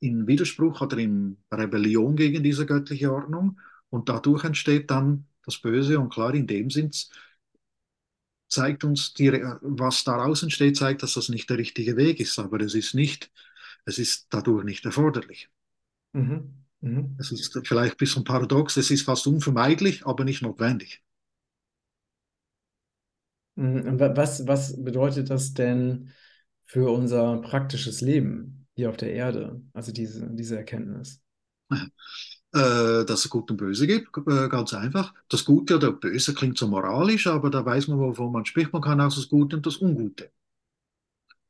in 0.00 0.26
Widerspruch 0.26 0.80
oder 0.80 0.98
in 0.98 1.36
Rebellion 1.52 2.16
gegen 2.16 2.42
diese 2.42 2.66
göttliche 2.66 3.12
Ordnung. 3.12 3.60
Und 3.92 4.08
dadurch 4.08 4.44
entsteht 4.44 4.90
dann 4.90 5.26
das 5.44 5.58
Böse. 5.58 5.98
Und 6.00 6.12
klar, 6.12 6.34
in 6.34 6.46
dem 6.46 6.70
Sinn 6.70 6.90
zeigt 8.48 8.84
uns, 8.84 9.14
die, 9.14 9.30
was 9.60 10.04
daraus 10.04 10.42
entsteht, 10.42 10.76
zeigt, 10.76 11.02
dass 11.02 11.14
das 11.14 11.28
nicht 11.28 11.50
der 11.50 11.58
richtige 11.58 11.96
Weg 11.96 12.20
ist. 12.20 12.38
Aber 12.38 12.60
es 12.60 12.74
ist 12.74 12.94
nicht, 12.94 13.30
es 13.84 13.98
ist 13.98 14.26
dadurch 14.30 14.64
nicht 14.64 14.84
erforderlich. 14.84 15.50
Mhm. 16.12 16.64
Mhm. 16.80 17.16
Es 17.18 17.32
ist 17.32 17.58
vielleicht 17.64 17.94
ein 17.94 17.98
bisschen 17.98 18.24
paradox, 18.24 18.76
es 18.76 18.90
ist 18.90 19.02
fast 19.02 19.26
unvermeidlich, 19.26 20.06
aber 20.06 20.24
nicht 20.24 20.42
notwendig. 20.42 21.02
Mhm. 23.54 23.98
Was, 23.98 24.46
was 24.46 24.82
bedeutet 24.82 25.30
das 25.30 25.52
denn 25.52 26.10
für 26.64 26.90
unser 26.90 27.40
praktisches 27.42 28.00
Leben? 28.00 28.62
hier 28.74 28.88
auf 28.88 28.96
der 28.96 29.12
Erde, 29.12 29.60
also 29.72 29.92
diese, 29.92 30.28
diese 30.30 30.56
Erkenntnis? 30.56 31.20
Äh, 32.54 33.06
dass 33.06 33.24
es 33.24 33.30
Gut 33.30 33.50
und 33.50 33.56
Böse 33.56 33.86
gibt, 33.86 34.14
äh, 34.28 34.48
ganz 34.48 34.74
einfach. 34.74 35.14
Das 35.28 35.44
Gute 35.44 35.76
oder 35.76 35.92
Böse 35.92 36.34
klingt 36.34 36.58
so 36.58 36.68
moralisch, 36.68 37.26
aber 37.26 37.48
da 37.48 37.64
weiß 37.64 37.88
man, 37.88 37.98
wovon 37.98 38.30
man 38.30 38.44
spricht. 38.44 38.74
Man 38.74 38.82
kann 38.82 39.00
auch 39.00 39.14
das 39.14 39.28
Gute 39.28 39.56
und 39.56 39.64
das 39.64 39.80
Ungute. 39.80 40.30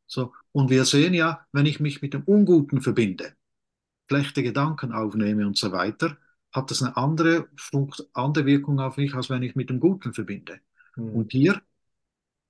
So, 0.06 0.32
und 0.52 0.70
wir 0.70 0.84
sehen 0.84 1.14
ja, 1.14 1.44
wenn 1.52 1.66
ich 1.66 1.80
mich 1.80 2.02
mit 2.02 2.14
dem 2.14 2.22
Unguten 2.24 2.82
verbinde, 2.82 3.34
schlechte 4.08 4.42
Gedanken 4.44 4.92
aufnehme 4.92 5.46
und 5.46 5.56
so 5.56 5.72
weiter, 5.72 6.18
hat 6.52 6.70
das 6.70 6.82
eine 6.82 6.96
andere, 6.96 7.48
Funkt, 7.56 8.06
andere 8.12 8.46
Wirkung 8.46 8.78
auf 8.78 8.96
mich, 8.96 9.14
als 9.14 9.30
wenn 9.30 9.42
ich 9.42 9.56
mit 9.56 9.70
dem 9.70 9.80
Guten 9.80 10.12
verbinde. 10.12 10.60
Hm. 10.94 11.14
Und 11.14 11.32
hier 11.32 11.62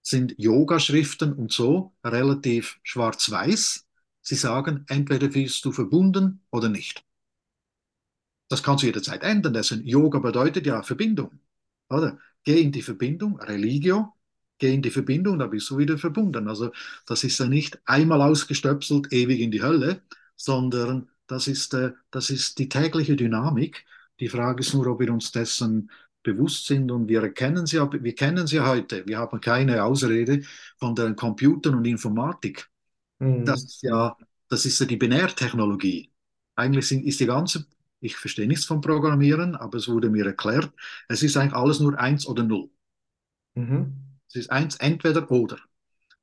sind 0.02 0.34
Yoga-Schriften 0.36 1.32
und 1.32 1.52
so 1.52 1.94
relativ 2.04 2.80
schwarz-weiß. 2.82 3.86
Sie 4.20 4.34
sagen, 4.34 4.84
entweder 4.88 5.28
bist 5.28 5.64
du 5.64 5.72
verbunden 5.72 6.42
oder 6.50 6.68
nicht. 6.68 7.04
Das 8.52 8.62
kannst 8.62 8.82
du 8.82 8.86
jederzeit 8.86 9.22
ändern. 9.22 9.56
Also 9.56 9.76
Yoga 9.76 10.18
bedeutet 10.18 10.66
ja 10.66 10.82
Verbindung. 10.82 11.40
Oder? 11.88 12.18
Geh 12.44 12.60
in 12.60 12.70
die 12.70 12.82
Verbindung, 12.82 13.40
Religio, 13.40 14.12
geh 14.58 14.74
in 14.74 14.82
die 14.82 14.90
Verbindung, 14.90 15.38
da 15.38 15.46
bist 15.46 15.70
du 15.70 15.78
wieder 15.78 15.96
verbunden. 15.96 16.48
Also 16.48 16.70
das 17.06 17.24
ist 17.24 17.38
ja 17.38 17.46
nicht 17.46 17.80
einmal 17.86 18.20
ausgestöpselt, 18.20 19.10
ewig 19.10 19.40
in 19.40 19.50
die 19.52 19.62
Hölle, 19.62 20.02
sondern 20.36 21.08
das 21.26 21.46
ist, 21.46 21.72
äh, 21.72 21.92
das 22.10 22.28
ist 22.28 22.58
die 22.58 22.68
tägliche 22.68 23.16
Dynamik. 23.16 23.86
Die 24.20 24.28
Frage 24.28 24.60
ist 24.60 24.74
nur, 24.74 24.86
ob 24.86 25.00
wir 25.00 25.10
uns 25.10 25.32
dessen 25.32 25.90
bewusst 26.22 26.66
sind 26.66 26.90
und 26.90 27.08
wir 27.08 27.22
erkennen 27.22 27.64
sie, 27.64 27.78
wir 27.78 28.14
kennen 28.14 28.46
sie 28.46 28.60
heute. 28.60 29.06
Wir 29.06 29.16
haben 29.16 29.40
keine 29.40 29.82
Ausrede 29.82 30.42
von 30.76 30.94
den 30.94 31.16
Computern 31.16 31.76
und 31.76 31.86
Informatik. 31.86 32.68
Mhm. 33.18 33.46
Das 33.46 33.64
ist 33.64 33.82
ja, 33.82 34.14
das 34.50 34.66
ist 34.66 34.78
ja 34.78 34.84
die 34.84 34.98
Binärtechnologie. 34.98 36.10
Eigentlich 36.54 36.86
sind, 36.86 37.06
ist 37.06 37.18
die 37.18 37.26
ganze, 37.26 37.66
ich 38.02 38.16
verstehe 38.16 38.46
nichts 38.46 38.64
vom 38.64 38.80
Programmieren, 38.80 39.54
aber 39.54 39.78
es 39.78 39.88
wurde 39.88 40.10
mir 40.10 40.26
erklärt, 40.26 40.70
es 41.08 41.22
ist 41.22 41.36
eigentlich 41.36 41.54
alles 41.54 41.80
nur 41.80 41.98
eins 41.98 42.26
oder 42.26 42.42
null. 42.42 42.70
Mhm. 43.54 43.94
Es 44.28 44.36
ist 44.36 44.50
eins, 44.50 44.76
entweder 44.76 45.30
oder. 45.30 45.58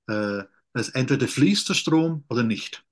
Äh, 0.08 0.44
es 0.74 0.90
entweder 0.90 1.28
fließt 1.28 1.70
der 1.70 1.74
Strom 1.74 2.24
oder 2.30 2.44
nicht. 2.44 2.86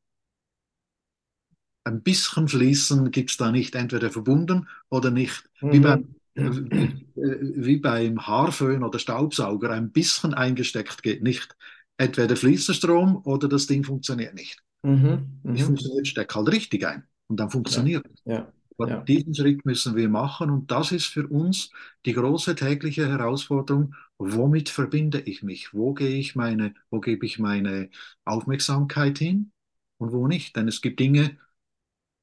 Ein 1.84 2.02
bisschen 2.02 2.47
fließen 2.47 3.12
gibt 3.12 3.32
es 3.32 3.38
da 3.38 3.52
nicht, 3.52 3.76
entweder 3.76 4.10
verbunden 4.10 4.67
oder 4.89 5.12
nicht. 5.12 5.50
Mhm. 5.62 5.71
Wie, 5.71 5.80
beim, 5.80 6.15
wie, 6.36 7.08
wie 7.15 7.78
beim 7.78 8.28
Haarföhn 8.28 8.84
oder 8.84 9.00
Staubsauger, 9.00 9.71
ein 9.71 9.91
bisschen 9.91 10.34
eingesteckt 10.34 11.02
geht 11.04 11.23
nicht 11.23 11.56
entweder 11.97 12.36
fließt 12.36 12.69
der 12.69 12.73
Strom 12.73 13.21
oder 13.26 13.47
das 13.47 13.67
Ding 13.67 13.84
funktioniert 13.84 14.34
nicht. 14.36 14.62
Mhm, 14.84 15.41
es 15.43 15.62
mhm. 15.62 15.65
funktioniert, 15.65 16.08
steck 16.08 16.34
halt 16.36 16.50
richtig 16.50 16.86
ein 16.86 17.04
und 17.28 17.39
dann 17.39 17.50
funktioniert 17.50 18.06
es. 18.06 18.21
Ja, 18.26 18.34
ja, 18.36 18.54
ja. 18.80 19.00
diesen 19.02 19.34
Schritt 19.34 19.66
müssen 19.66 19.96
wir 19.96 20.10
machen 20.10 20.50
und 20.50 20.72
das 20.72 20.92
ist 20.92 21.08
für 21.08 21.28
uns 21.28 21.72
die 22.06 22.13
große 22.13 22.56
tägliche 22.56 23.08
Herausforderung. 23.08 23.96
Womit 24.20 24.70
verbinde 24.70 25.20
ich 25.22 25.44
mich? 25.44 25.74
Wo 25.74 25.94
gehe 25.94 26.18
ich 26.18 26.36
meine, 26.36 26.74
wo 26.90 27.00
gebe 27.00 27.26
ich 27.26 27.40
meine 27.40 27.90
Aufmerksamkeit 28.26 29.18
hin 29.20 29.52
und 29.98 30.12
wo 30.12 30.28
nicht? 30.28 30.56
Denn 30.56 30.68
es 30.68 30.82
gibt 30.82 31.00
Dinge, 31.00 31.38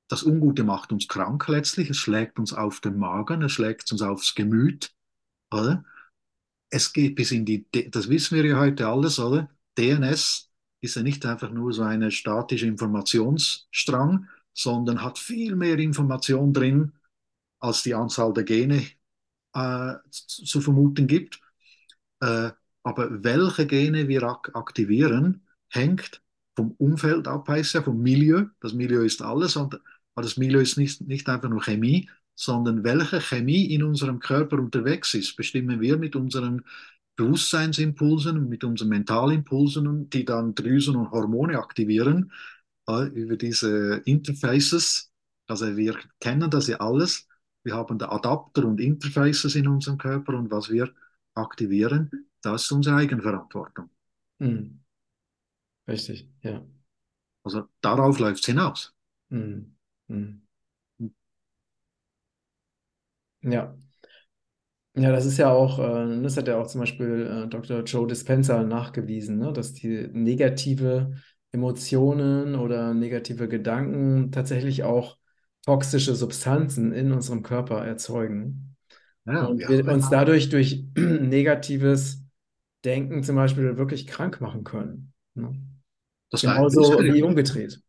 das 0.08 0.22
Ungute 0.22 0.64
macht 0.64 0.92
uns 0.92 1.08
krank 1.08 1.48
letztlich, 1.48 1.90
es 1.90 1.96
schlägt 1.96 2.38
uns 2.38 2.52
auf 2.52 2.80
den 2.80 2.98
Magen, 2.98 3.42
es 3.42 3.52
schlägt 3.52 3.90
uns 3.92 4.02
aufs 4.02 4.34
Gemüt, 4.34 4.94
oder? 5.52 5.84
Es 6.70 6.92
geht 6.92 7.14
bis 7.16 7.30
in 7.30 7.44
die, 7.44 7.66
das 7.90 8.08
wissen 8.08 8.36
wir 8.36 8.44
ja 8.44 8.58
heute 8.58 8.88
alles, 8.88 9.18
oder? 9.18 9.48
DNS 9.78 10.50
ist 10.80 10.96
ja 10.96 11.02
nicht 11.02 11.24
einfach 11.26 11.50
nur 11.50 11.72
so 11.72 11.82
ein 11.82 12.10
statischer 12.10 12.66
Informationsstrang, 12.66 14.28
sondern 14.54 15.02
hat 15.02 15.18
viel 15.18 15.56
mehr 15.56 15.78
Information 15.78 16.52
drin, 16.52 16.92
als 17.60 17.82
die 17.82 17.94
Anzahl 17.94 18.32
der 18.32 18.44
Gene 18.44 18.86
äh, 19.54 19.94
zu 20.10 20.60
vermuten 20.60 21.06
gibt. 21.06 21.40
Äh, 22.20 22.50
aber 22.82 23.24
welche 23.24 23.66
Gene 23.66 24.08
wir 24.08 24.22
ak 24.22 24.50
aktivieren, 24.54 25.46
hängt 25.68 26.22
vom 26.54 26.72
Umfeld 26.72 27.26
ab, 27.26 27.48
heißt 27.48 27.74
ja, 27.74 27.82
vom 27.82 28.00
Milieu. 28.00 28.46
Das 28.60 28.74
Milieu 28.74 29.02
ist 29.02 29.22
alles, 29.22 29.56
aber 29.56 29.80
das 30.14 30.36
Milieu 30.36 30.60
ist 30.60 30.76
nicht, 30.76 31.00
nicht 31.00 31.28
einfach 31.28 31.48
nur 31.48 31.62
Chemie, 31.62 32.08
sondern 32.34 32.84
welche 32.84 33.20
Chemie 33.20 33.66
in 33.66 33.82
unserem 33.82 34.20
Körper 34.20 34.58
unterwegs 34.58 35.14
ist, 35.14 35.36
bestimmen 35.36 35.80
wir 35.80 35.96
mit 35.96 36.14
unseren 36.16 36.62
Bewusstseinsimpulsen, 37.16 38.48
mit 38.48 38.64
unseren 38.64 38.88
Mentalimpulsen, 38.88 40.10
die 40.10 40.24
dann 40.24 40.54
Drüsen 40.54 40.96
und 40.96 41.10
Hormone 41.10 41.58
aktivieren, 41.58 42.32
über 42.88 43.36
diese 43.36 44.02
Interfaces. 44.04 45.10
Also 45.46 45.76
wir 45.76 45.96
kennen 46.20 46.50
das 46.50 46.68
ja 46.68 46.78
alles. 46.80 47.26
Wir 47.62 47.74
haben 47.74 47.98
da 47.98 48.10
Adapter 48.10 48.64
und 48.64 48.80
Interfaces 48.80 49.54
in 49.54 49.68
unserem 49.68 49.98
Körper 49.98 50.34
und 50.34 50.50
was 50.50 50.70
wir 50.70 50.92
aktivieren, 51.34 52.28
das 52.42 52.64
ist 52.64 52.72
unsere 52.72 52.96
Eigenverantwortung. 52.96 53.90
Mhm. 54.38 54.80
Richtig, 55.88 56.28
ja. 56.42 56.64
Also 57.44 57.68
darauf 57.82 58.18
läuft 58.20 58.40
es 58.40 58.46
hinaus. 58.46 58.94
Mhm. 59.30 59.76
Mhm. 60.08 60.42
Ja, 63.42 63.74
ja, 64.96 65.10
das 65.12 65.26
ist 65.26 65.38
ja 65.38 65.50
auch, 65.50 65.78
äh, 65.78 66.22
das 66.22 66.36
hat 66.36 66.46
ja 66.48 66.56
auch 66.60 66.66
zum 66.66 66.80
Beispiel 66.80 67.44
äh, 67.46 67.48
Dr. 67.48 67.82
Joe 67.82 68.06
Dispenza 68.06 68.62
nachgewiesen, 68.62 69.38
ne, 69.38 69.52
dass 69.52 69.72
die 69.74 70.08
negative 70.12 71.16
Emotionen 71.54 72.54
oder 72.54 72.92
negative 72.92 73.48
Gedanken 73.48 74.30
tatsächlich 74.32 74.84
auch 74.84 75.16
toxische 75.64 76.14
Substanzen 76.14 76.92
in 76.92 77.12
unserem 77.12 77.42
Körper 77.42 77.84
erzeugen. 77.84 78.76
Ja, 79.24 79.46
und 79.46 79.58
wir 79.58 79.88
uns 79.88 80.10
dadurch 80.10 80.50
durch 80.50 80.84
negatives 80.96 82.22
Denken 82.84 83.22
zum 83.22 83.36
Beispiel 83.36 83.78
wirklich 83.78 84.06
krank 84.06 84.42
machen 84.42 84.64
können. 84.64 85.14
Ne? 85.34 85.58
Das 86.30 86.42
Genauso 86.42 87.02
wie 87.02 87.22
umgedreht. 87.22 87.80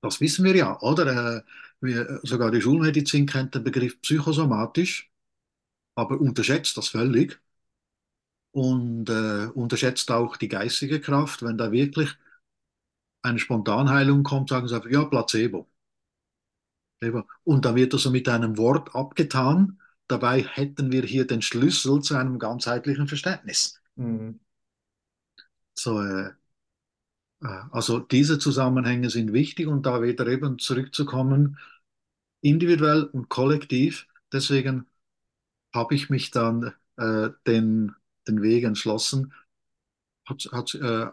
Das 0.00 0.20
wissen 0.20 0.44
wir 0.44 0.54
ja, 0.54 0.80
oder? 0.80 1.38
Äh, 1.38 1.42
wir, 1.80 2.20
sogar 2.22 2.52
die 2.52 2.60
Schulmedizin 2.60 3.26
kennt 3.26 3.56
den 3.56 3.64
Begriff 3.64 4.00
psychosomatisch 4.02 5.12
aber 5.94 6.20
unterschätzt 6.20 6.76
das 6.76 6.88
völlig 6.88 7.40
und 8.52 9.08
äh, 9.08 9.46
unterschätzt 9.54 10.10
auch 10.10 10.36
die 10.36 10.48
geistige 10.48 11.00
Kraft. 11.00 11.42
Wenn 11.42 11.58
da 11.58 11.72
wirklich 11.72 12.10
eine 13.22 13.38
Spontanheilung 13.38 14.22
kommt, 14.22 14.50
sagen 14.50 14.68
sie 14.68 14.74
einfach, 14.74 14.90
ja, 14.90 15.04
Placebo. 15.04 15.68
Und 17.44 17.64
dann 17.64 17.74
wird 17.74 17.92
das 17.92 18.02
so 18.02 18.10
mit 18.10 18.28
einem 18.28 18.56
Wort 18.58 18.94
abgetan. 18.94 19.80
Dabei 20.06 20.42
hätten 20.42 20.92
wir 20.92 21.02
hier 21.02 21.26
den 21.26 21.42
Schlüssel 21.42 22.00
zu 22.00 22.14
einem 22.14 22.38
ganzheitlichen 22.38 23.08
Verständnis. 23.08 23.80
Mhm. 23.96 24.38
So, 25.74 26.00
äh, 26.00 26.30
äh 27.42 27.62
also 27.72 27.98
diese 27.98 28.38
Zusammenhänge 28.38 29.10
sind 29.10 29.32
wichtig 29.32 29.66
und 29.66 29.84
da 29.86 30.02
wieder 30.02 30.26
eben 30.28 30.58
zurückzukommen, 30.58 31.58
individuell 32.40 33.04
und 33.04 33.28
kollektiv 33.28 34.06
deswegen 34.32 34.86
habe 35.74 35.94
ich 35.94 36.10
mich 36.10 36.30
dann 36.30 36.74
äh, 36.96 37.30
den, 37.46 37.94
den 38.26 38.42
Weg 38.42 38.64
entschlossen, 38.64 39.32
hat, 40.26 40.48
hat, 40.52 40.74
äh, 40.74 41.10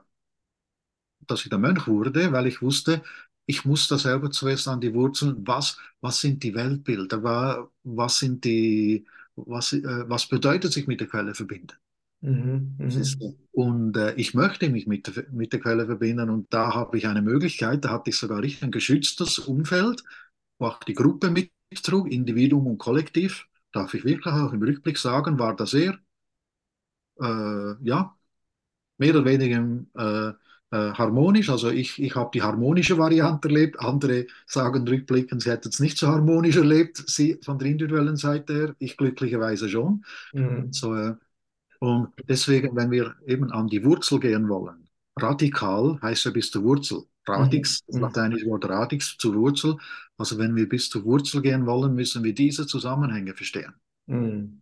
dass 1.28 1.44
ich 1.44 1.50
der 1.50 1.60
Mönch 1.60 1.88
wurde, 1.88 2.32
weil 2.32 2.48
ich 2.48 2.62
wusste, 2.62 3.02
ich 3.46 3.66
muss 3.66 3.88
da 3.88 3.98
selber 3.98 4.30
zuerst 4.32 4.68
an 4.68 4.80
die 4.82 4.94
Wurzeln, 4.94 5.48
was, 5.48 5.78
was 6.02 6.22
sind 6.22 6.44
die 6.44 6.54
Weltbilder, 6.54 7.70
was 7.84 8.20
sind 8.20 8.44
die, 8.46 9.08
was, 9.36 9.74
äh, 9.74 10.10
was 10.10 10.28
bedeutet 10.28 10.72
sich 10.72 10.88
mit 10.88 11.00
der 11.00 11.08
Quelle 11.08 11.34
verbinden. 11.34 11.76
Mhm, 12.22 12.76
mhm. 12.78 13.36
Und 13.52 13.98
äh, 13.98 14.14
ich 14.16 14.34
möchte 14.34 14.70
mich 14.70 14.88
mit 14.88 15.08
der, 15.08 15.26
mit 15.32 15.54
der 15.54 15.62
Quelle 15.62 15.86
verbinden 15.86 16.30
und 16.30 16.54
da 16.54 16.76
habe 16.76 16.98
ich 16.98 17.08
eine 17.08 17.22
Möglichkeit, 17.22 17.86
da 17.86 17.90
hatte 17.92 18.10
ich 18.10 18.18
sogar 18.18 18.42
richtig 18.42 18.64
ein 18.64 18.72
geschütztes 18.72 19.40
Umfeld, 19.40 20.04
wo 20.60 20.68
auch 20.68 20.84
die 20.84 20.94
Gruppe 20.94 21.32
mittrug, 21.32 22.12
Individuum 22.12 22.68
und 22.68 22.78
Kollektiv, 22.78 23.48
darf 23.72 23.94
ich 23.94 24.04
wirklich 24.04 24.34
auch 24.34 24.54
im 24.54 24.62
Rückblick 24.62 24.98
sagen, 24.98 25.40
war 25.40 25.56
da 25.56 25.66
sehr, 25.66 25.98
äh, 27.22 27.76
ja, 27.84 28.16
mehr 28.98 29.12
oder 29.16 29.26
weniger 29.26 29.60
äh, 29.96 30.34
harmonisch. 30.78 31.50
Also 31.50 31.70
ich, 31.70 32.02
ich 32.02 32.16
habe 32.16 32.30
die 32.34 32.42
harmonische 32.42 32.98
Variante 32.98 33.48
erlebt. 33.50 33.80
Andere 33.80 34.28
sagen 34.48 34.88
rückblickend, 34.88 35.42
sie 35.42 35.52
hätten 35.52 35.70
es 35.70 35.80
nicht 35.80 35.98
so 35.98 36.08
harmonisch 36.08 36.58
erlebt, 36.58 37.04
sie 37.08 37.40
von 37.44 37.60
der 37.60 37.70
individuellen 37.70 38.18
Seite 38.18 38.54
her. 38.54 38.76
Ich 38.80 38.98
glücklicherweise 38.98 39.70
schon. 39.70 40.04
mhm, 40.34 40.72
So, 40.72 40.96
äh, 40.96 41.16
und 41.80 42.14
deswegen, 42.30 42.76
wenn 42.76 42.92
wir 42.92 43.16
eben 43.28 43.52
an 43.52 43.68
die 43.68 43.84
Wurzel 43.86 44.20
gehen 44.20 44.50
wollen, 44.50 44.90
radikal 45.20 46.00
heißt 46.02 46.26
ja 46.26 46.32
bis 46.32 46.52
zur 46.52 46.64
Wurzel. 46.64 47.04
mhm, 47.36 47.66
Radix, 47.66 47.84
das 47.86 48.00
mhm, 48.00 48.00
lateinische 48.00 48.48
Wort 48.48 48.66
radix, 48.70 49.18
zur 49.18 49.36
Wurzel. 49.36 49.78
Also 50.18 50.38
wenn 50.40 50.56
wir 50.56 50.70
bis 50.70 50.90
zur 50.90 51.06
Wurzel 51.06 51.42
gehen 51.42 51.66
wollen, 51.68 51.96
müssen 51.96 52.24
wir 52.24 52.34
diese 52.34 52.68
Zusammenhänge 52.68 53.36
verstehen. 53.36 53.74
mhm, 54.08 54.59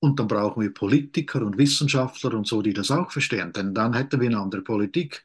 Und 0.00 0.18
dann 0.18 0.28
brauchen 0.28 0.62
wir 0.62 0.72
Politiker 0.74 1.42
und 1.42 1.58
Wissenschaftler 1.58 2.34
und 2.34 2.46
so, 2.46 2.62
die 2.62 2.72
das 2.72 2.90
auch 2.90 3.10
verstehen. 3.12 3.52
Denn 3.52 3.74
dann 3.74 3.94
hätten 3.94 4.20
wir 4.20 4.28
eine 4.28 4.38
andere 4.40 4.62
Politik, 4.62 5.24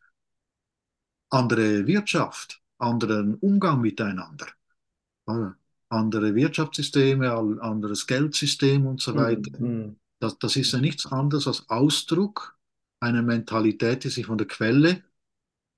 andere 1.29 1.85
Wirtschaft, 1.85 2.63
anderen 2.79 3.35
Umgang 3.35 3.79
miteinander, 3.79 4.47
andere 5.89 6.35
Wirtschaftssysteme, 6.35 7.31
anderes 7.61 8.05
Geldsystem 8.07 8.85
und 8.85 9.01
so 9.01 9.15
weiter. 9.15 9.51
mhm, 9.57 9.65
mhm, 9.65 9.95
Das, 10.21 10.39
das 10.39 10.55
ist 10.57 10.73
ja 10.73 10.79
nichts 10.79 11.05
anderes 11.07 11.47
als 11.47 11.69
Ausdruck 11.69 12.57
einer 13.01 13.23
Mentalität, 13.23 14.03
die 14.03 14.09
sich 14.09 14.25
von 14.27 14.37
der 14.37 14.47
Quelle 14.47 15.03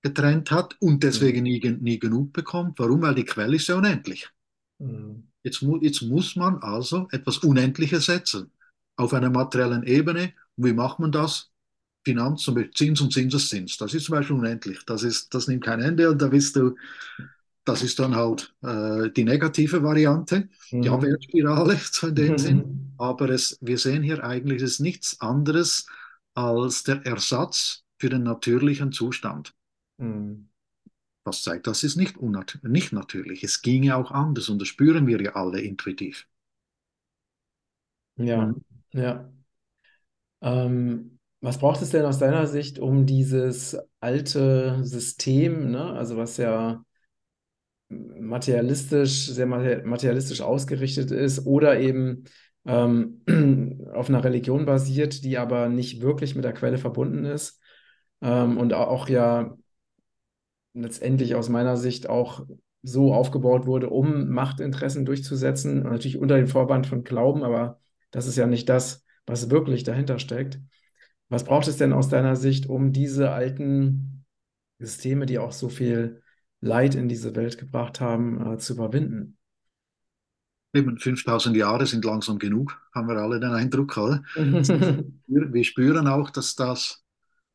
getrennt 0.03 0.51
hat 0.51 0.77
und 0.81 1.03
deswegen 1.03 1.43
mhm, 1.43 1.45
nie, 1.45 1.59
nie 1.81 1.99
genug 1.99 2.33
bekommt. 2.33 2.79
Warum? 2.79 3.01
Weil 3.03 3.15
die 3.15 3.25
Quelle 3.25 3.57
ist 3.57 3.67
ja 3.69 3.77
unendlich. 3.77 4.29
mhm, 4.79 5.27
Jetzt, 5.43 5.61
mu 5.63 5.77
jetzt 5.81 6.01
muss 6.03 6.35
man 6.35 6.57
also 6.61 7.07
etwas 7.11 7.37
Unendliches 7.39 8.05
setzen 8.05 8.51
auf 8.97 9.13
einer 9.13 9.31
materiellen 9.31 9.83
Ebene. 9.83 10.33
Und 10.57 10.65
wie 10.65 10.73
macht 10.73 10.99
man 10.99 11.13
das? 11.13 11.51
Finanz, 12.05 12.43
zum 12.43 12.55
Beispiel 12.55 12.73
Zins 12.73 13.01
und 13.01 13.13
Zinseszins. 13.13 13.77
Das 13.77 13.93
ist 13.93 14.05
zum 14.05 14.15
Beispiel 14.15 14.37
unendlich. 14.37 14.79
Das, 14.87 15.03
ist, 15.03 15.33
das 15.35 15.47
nimmt 15.47 15.65
kein 15.65 15.81
Ende 15.81 16.09
und 16.09 16.21
da 16.21 16.29
bist 16.29 16.55
du, 16.55 16.75
das 17.65 17.83
ist 17.83 17.99
dann 17.99 18.15
halt 18.15 18.53
äh, 18.63 19.09
die 19.11 19.23
negative 19.23 19.83
Variante, 19.83 20.49
die 20.83 20.89
mhm, 20.89 20.89
Abwärtsspirale 20.89 21.77
so 21.91 22.07
in 22.07 22.15
dem 22.15 22.37
Sinn. 22.37 22.65
mhm, 22.65 22.97
Aber 22.97 23.29
es, 23.29 23.57
wir 23.61 23.77
sehen 23.77 24.03
hier 24.03 24.23
eigentlich, 24.23 24.61
es 24.61 24.73
ist 24.73 24.79
nichts 24.79 25.21
anderes 25.21 25.87
als 26.33 26.83
der 26.83 27.05
Ersatz 27.05 27.83
für 27.99 28.09
den 28.09 28.23
natürlichen 28.23 28.91
Zustand. 28.91 29.53
mhm. 29.99 30.47
Was 31.25 31.43
zeigt, 31.43 31.67
das 31.67 31.83
ist 31.83 31.95
nicht, 31.95 32.19
nicht 32.63 32.91
natürlich. 32.91 33.43
Es 33.43 33.61
ginge 33.61 33.95
auch 33.95 34.09
anders 34.09 34.49
und 34.49 34.57
das 34.59 34.67
spüren 34.67 35.05
wir 35.05 35.21
ja 35.21 35.35
alle 35.35 35.61
intuitiv. 35.61 36.27
Ja, 38.17 38.51
Mhm. 38.51 38.61
Ja. 38.93 39.29
Ähm, 40.41 41.19
was 41.41 41.59
braucht 41.59 41.81
es 41.81 41.91
denn 41.91 42.05
aus 42.05 42.19
deiner 42.19 42.47
Sicht, 42.47 42.79
um 42.79 43.05
dieses 43.05 43.77
alte 43.99 44.79
System, 44.83 45.71
ne, 45.71 45.93
also 45.93 46.17
was 46.17 46.37
ja 46.37 46.83
materialistisch, 47.89 49.27
sehr 49.27 49.45
mate- 49.45 49.83
materialistisch 49.85 50.41
ausgerichtet 50.41 51.11
ist 51.11 51.45
oder 51.45 51.79
eben 51.79 52.25
ähm, 52.65 53.21
auf 53.93 54.09
einer 54.09 54.23
Religion 54.23 54.65
basiert, 54.65 55.23
die 55.23 55.37
aber 55.37 55.69
nicht 55.69 56.01
wirklich 56.01 56.35
mit 56.35 56.43
der 56.45 56.53
Quelle 56.53 56.77
verbunden 56.77 57.25
ist 57.25 57.61
ähm, 58.21 58.57
und 58.57 58.73
auch 58.73 59.07
ja 59.09 59.55
letztendlich 60.73 61.35
aus 61.35 61.49
meiner 61.49 61.77
Sicht 61.77 62.07
auch 62.09 62.45
so 62.83 63.13
aufgebaut 63.13 63.65
wurde, 63.65 63.89
um 63.89 64.29
Machtinteressen 64.29 65.05
durchzusetzen 65.05 65.83
natürlich 65.83 66.17
unter 66.17 66.37
dem 66.37 66.47
Vorwand 66.47 66.87
von 66.87 67.03
Glauben, 67.03 67.43
aber 67.43 67.79
das 68.11 68.27
ist 68.27 68.35
ja 68.37 68.47
nicht 68.47 68.69
das, 68.69 69.03
was 69.25 69.49
wirklich 69.49 69.83
dahinter 69.83 70.19
steckt. 70.19 70.59
Was 71.29 71.43
braucht 71.43 71.67
es 71.67 71.77
denn 71.77 71.93
aus 71.93 72.09
deiner 72.09 72.35
Sicht, 72.35 72.67
um 72.67 72.93
diese 72.93 73.31
alten 73.31 74.25
Systeme, 74.79 75.25
die 75.25 75.39
auch 75.39 75.51
so 75.51 75.69
viel 75.69 76.21
Leid 76.61 76.95
in 76.95 77.09
diese 77.09 77.35
Welt 77.35 77.57
gebracht 77.57 77.99
haben, 77.99 78.53
äh, 78.53 78.57
zu 78.57 78.73
überwinden? 78.73 79.37
Eben 80.73 80.97
5000 80.97 81.55
Jahre 81.55 81.85
sind 81.85 82.05
langsam 82.05 82.39
genug, 82.39 82.79
haben 82.93 83.07
wir 83.07 83.17
alle 83.17 83.39
den 83.39 83.51
Eindruck, 83.51 83.97
oder? 83.97 84.23
Wir 85.27 85.63
spüren 85.63 86.07
auch, 86.07 86.29
dass 86.29 86.55
das 86.55 87.03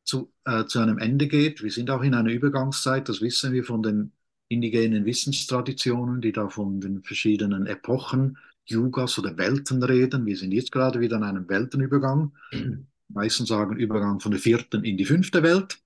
zu, 0.03 0.33
äh, 0.45 0.65
zu 0.65 0.79
einem 0.79 0.97
Ende 0.97 1.27
geht. 1.27 1.63
Wir 1.63 1.71
sind 1.71 1.89
auch 1.89 2.01
in 2.01 2.13
einer 2.13 2.31
Übergangszeit, 2.31 3.07
das 3.07 3.21
wissen 3.21 3.53
wir 3.53 3.63
von 3.63 3.81
den 3.81 4.11
indigenen 4.49 5.05
Wissenstraditionen, 5.05 6.21
die 6.21 6.31
da 6.31 6.49
von 6.49 6.81
den 6.81 7.03
verschiedenen 7.03 7.65
Epochen, 7.65 8.37
Yugas 8.65 9.17
oder 9.19 9.37
Welten 9.37 9.83
reden. 9.83 10.25
Wir 10.25 10.37
sind 10.37 10.51
jetzt 10.51 10.71
gerade 10.71 10.99
wieder 10.99 11.17
an 11.17 11.23
einem 11.23 11.49
Weltenübergang. 11.49 12.33
Meistens 13.09 13.49
sagen 13.49 13.77
Übergang 13.77 14.19
von 14.19 14.31
der 14.31 14.39
vierten 14.39 14.83
in 14.83 14.97
die 14.97 15.05
fünfte 15.05 15.43
Welt. 15.43 15.79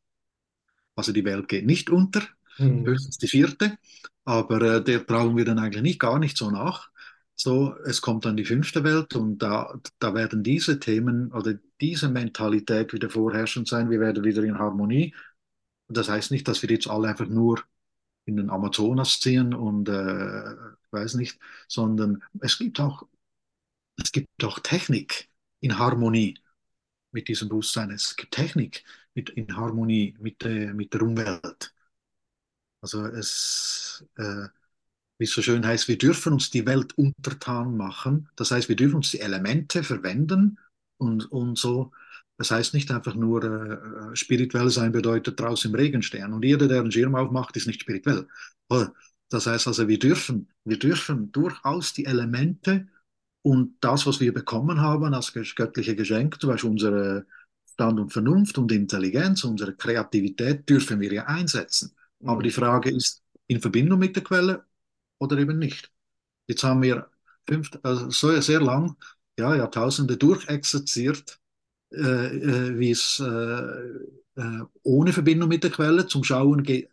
Also 0.96 1.12
die 1.12 1.26
Welt 1.26 1.48
geht 1.48 1.66
nicht 1.66 1.90
unter, 1.90 2.22
Hm, 2.58 2.86
höchstens 2.86 3.18
die 3.20 3.28
vierte, 3.28 3.78
aber 4.26 4.62
äh, 4.62 4.84
der 4.84 5.06
trauen 5.06 5.38
wir 5.38 5.46
dann 5.46 5.60
eigentlich 5.60 5.84
nicht 5.84 6.00
gar 6.00 6.18
nicht 6.20 6.38
so 6.38 6.50
nach. 6.50 6.90
So, 7.36 7.76
es 7.86 8.02
kommt 8.02 8.26
dann 8.26 8.36
die 8.36 8.46
fünfte 8.46 8.84
Welt 8.84 9.16
und 9.16 9.38
da, 9.38 9.80
da 10.00 10.16
werden 10.16 10.42
diese 10.42 10.80
Themen 10.80 11.32
oder 11.32 11.54
diese 11.80 12.10
Mentalität 12.10 12.94
wieder 12.94 13.12
vorherrschend 13.12 13.68
sein. 13.68 13.92
Wir 13.92 14.00
werden 14.00 14.24
wieder 14.24 14.44
in 14.44 14.58
Harmonie. 14.58 15.14
Das 15.88 16.10
heißt 16.10 16.32
nicht, 16.32 16.48
dass 16.48 16.64
wir 16.64 16.70
jetzt 16.72 16.90
alle 16.90 17.10
einfach 17.10 17.28
nur 17.28 17.62
in 18.26 18.38
den 18.38 18.50
Amazonas 18.50 19.20
ziehen 19.20 19.54
und 19.54 19.88
äh, 19.90 20.56
weiß 20.92 21.16
nicht, 21.16 21.40
sondern 21.68 22.24
es 22.42 22.58
gibt 22.58 22.80
auch, 22.80 23.08
es 23.98 24.12
gibt 24.12 24.28
auch 24.44 24.60
Technik 24.60 25.30
in 25.62 25.78
Harmonie 25.80 26.40
mit 27.12 27.28
diesem 27.28 27.50
Bewusstsein. 27.50 27.92
Es 27.92 28.16
gibt 28.16 28.34
Technik 28.34 28.84
mit, 29.16 29.30
in 29.32 29.56
Harmonie 29.56 30.16
mit, 30.20 30.44
äh, 30.46 30.74
mit 30.74 30.94
der 30.94 31.02
Umwelt. 31.04 31.74
Also 32.82 33.06
es, 33.06 34.06
äh, 34.18 34.48
wie 35.18 35.26
es 35.26 35.32
so 35.32 35.42
schön 35.42 35.66
heißt, 35.66 35.88
wir 35.88 35.98
dürfen 35.98 36.34
uns 36.34 36.52
die 36.52 36.66
Welt 36.66 36.98
untertan 36.98 37.76
machen. 37.78 38.30
Das 38.36 38.52
heißt, 38.52 38.70
wir 38.70 38.76
dürfen 38.76 38.98
uns 38.98 39.12
die 39.12 39.20
Elemente 39.22 39.84
verwenden 39.84 40.60
und, 40.98 41.32
und 41.32 41.58
so. 41.58 41.92
Das 42.38 42.52
heißt 42.52 42.74
nicht 42.76 42.92
einfach 42.92 43.16
nur, 43.16 43.44
äh, 43.44 44.16
spirituell 44.16 44.70
sein 44.70 44.92
bedeutet 44.92 45.40
draußen 45.40 45.72
im 45.72 45.76
Regen 45.76 46.04
stehen. 46.04 46.34
Und 46.34 46.46
jeder, 46.46 46.68
der 46.68 46.82
einen 46.82 46.92
Schirm 46.92 47.16
aufmacht, 47.16 47.58
ist 47.58 47.68
nicht 47.68 47.82
spirituell. 47.82 48.28
Das 49.30 49.46
heißt 49.48 49.68
also, 49.68 49.88
wir 49.88 50.00
dürfen, 50.00 50.50
wir 50.64 50.80
dürfen 50.80 51.32
durchaus 51.32 51.94
die 51.94 52.06
Elemente 52.06 52.88
und 53.42 53.78
das, 53.82 54.06
was 54.06 54.20
wir 54.20 54.34
bekommen 54.34 54.82
haben 54.82 55.14
als 55.14 55.34
göttliche 55.34 55.96
Geschenk, 55.96 56.40
zum 56.40 56.50
Beispiel 56.50 56.70
unsere 56.70 57.26
Stand 57.66 58.00
und 58.00 58.12
Vernunft 58.12 58.58
und 58.58 58.72
Intelligenz, 58.72 59.44
unsere 59.44 59.76
Kreativität, 59.76 60.68
dürfen 60.70 61.00
wir 61.00 61.12
ja 61.14 61.26
einsetzen. 61.26 61.96
Aber 62.24 62.42
die 62.42 62.52
Frage 62.52 62.90
ist, 62.92 63.22
in 63.48 63.62
Verbindung 63.62 64.00
mit 64.00 64.16
der 64.16 64.24
Quelle 64.24 64.66
oder 65.20 65.38
eben 65.38 65.60
nicht. 65.60 65.92
Jetzt 66.48 66.64
haben 66.64 66.82
wir 66.82 67.10
fünf, 67.48 67.72
also 67.84 68.10
so 68.10 68.42
sehr 68.42 68.62
lang, 68.62 68.96
ja, 69.38 69.56
Jahrtausende 69.56 70.18
durchexerziert, 70.18 71.40
äh, 71.94 72.00
äh, 72.00 72.80
wie 72.80 72.92
es 72.92 73.20
äh, 73.20 74.42
äh, 74.42 74.64
ohne 74.84 75.14
Verbindung 75.14 75.50
mit 75.50 75.64
der 75.64 75.72
Quelle, 75.72 76.08
zum 76.08 76.24
Schauen 76.24 76.64
geht 76.64 76.90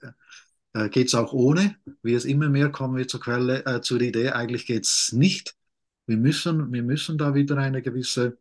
äh, 0.74 0.88
es 1.02 1.14
auch 1.14 1.32
ohne. 1.32 1.76
Wie 2.02 2.14
es 2.14 2.24
immer 2.24 2.48
mehr 2.48 2.70
kommen 2.70 2.96
wir 2.96 3.08
zur 3.08 3.20
Quelle, 3.20 3.64
äh, 3.66 3.80
zur 3.80 4.00
Idee, 4.00 4.30
eigentlich 4.30 4.66
geht 4.66 4.84
es 4.84 5.12
nicht. 5.12 5.56
Wir 6.06 6.16
müssen, 6.18 6.72
wir 6.72 6.82
müssen 6.82 7.18
da 7.18 7.34
wieder 7.34 7.56
eine 7.58 7.82
gewisse 7.82 8.38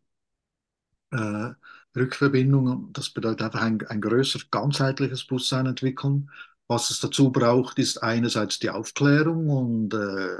äh, 1.12 1.52
Rückverbindung, 1.96 2.91
das 2.93 3.12
bedeutet 3.12 3.43
einfach 3.43 3.62
ein, 3.62 3.86
ein 3.88 4.02
größer 4.02 4.39
ganzheitliches 4.52 5.26
Bewusstsein 5.26 5.67
entwickeln. 5.67 6.30
Was 6.67 6.89
es 6.89 7.00
dazu 7.00 7.32
braucht, 7.32 7.78
ist 7.80 8.02
einerseits 8.02 8.58
die 8.60 8.69
Aufklärung 8.69 9.50
und 9.50 9.93
äh, 9.93 10.38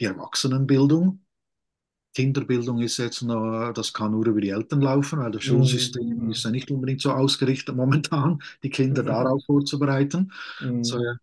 die 0.00 0.04
Erwachsenenbildung. 0.06 1.20
Kinderbildung 2.14 2.80
ist 2.80 2.98
jetzt 2.98 3.22
noch, 3.22 3.72
das 3.72 3.92
kann 3.92 4.12
nur 4.12 4.26
über 4.26 4.40
die 4.40 4.50
Eltern 4.50 4.82
laufen, 4.82 5.18
weil 5.18 5.30
das 5.30 5.44
Schulsystem 5.44 6.30
ist 6.30 6.44
hm, 6.44 6.48
ja 6.48 6.50
nicht 6.50 6.70
unbedingt 6.70 7.00
so 7.00 7.10
ausgerichtet 7.10 7.74
momentan, 7.74 8.42
die 8.62 8.70
Kinder 8.70 9.02
darauf 9.02 9.42
vorzubereiten. 9.46 10.30
So, 10.82 10.98
hm, 10.98 11.04
ja. 11.04 11.16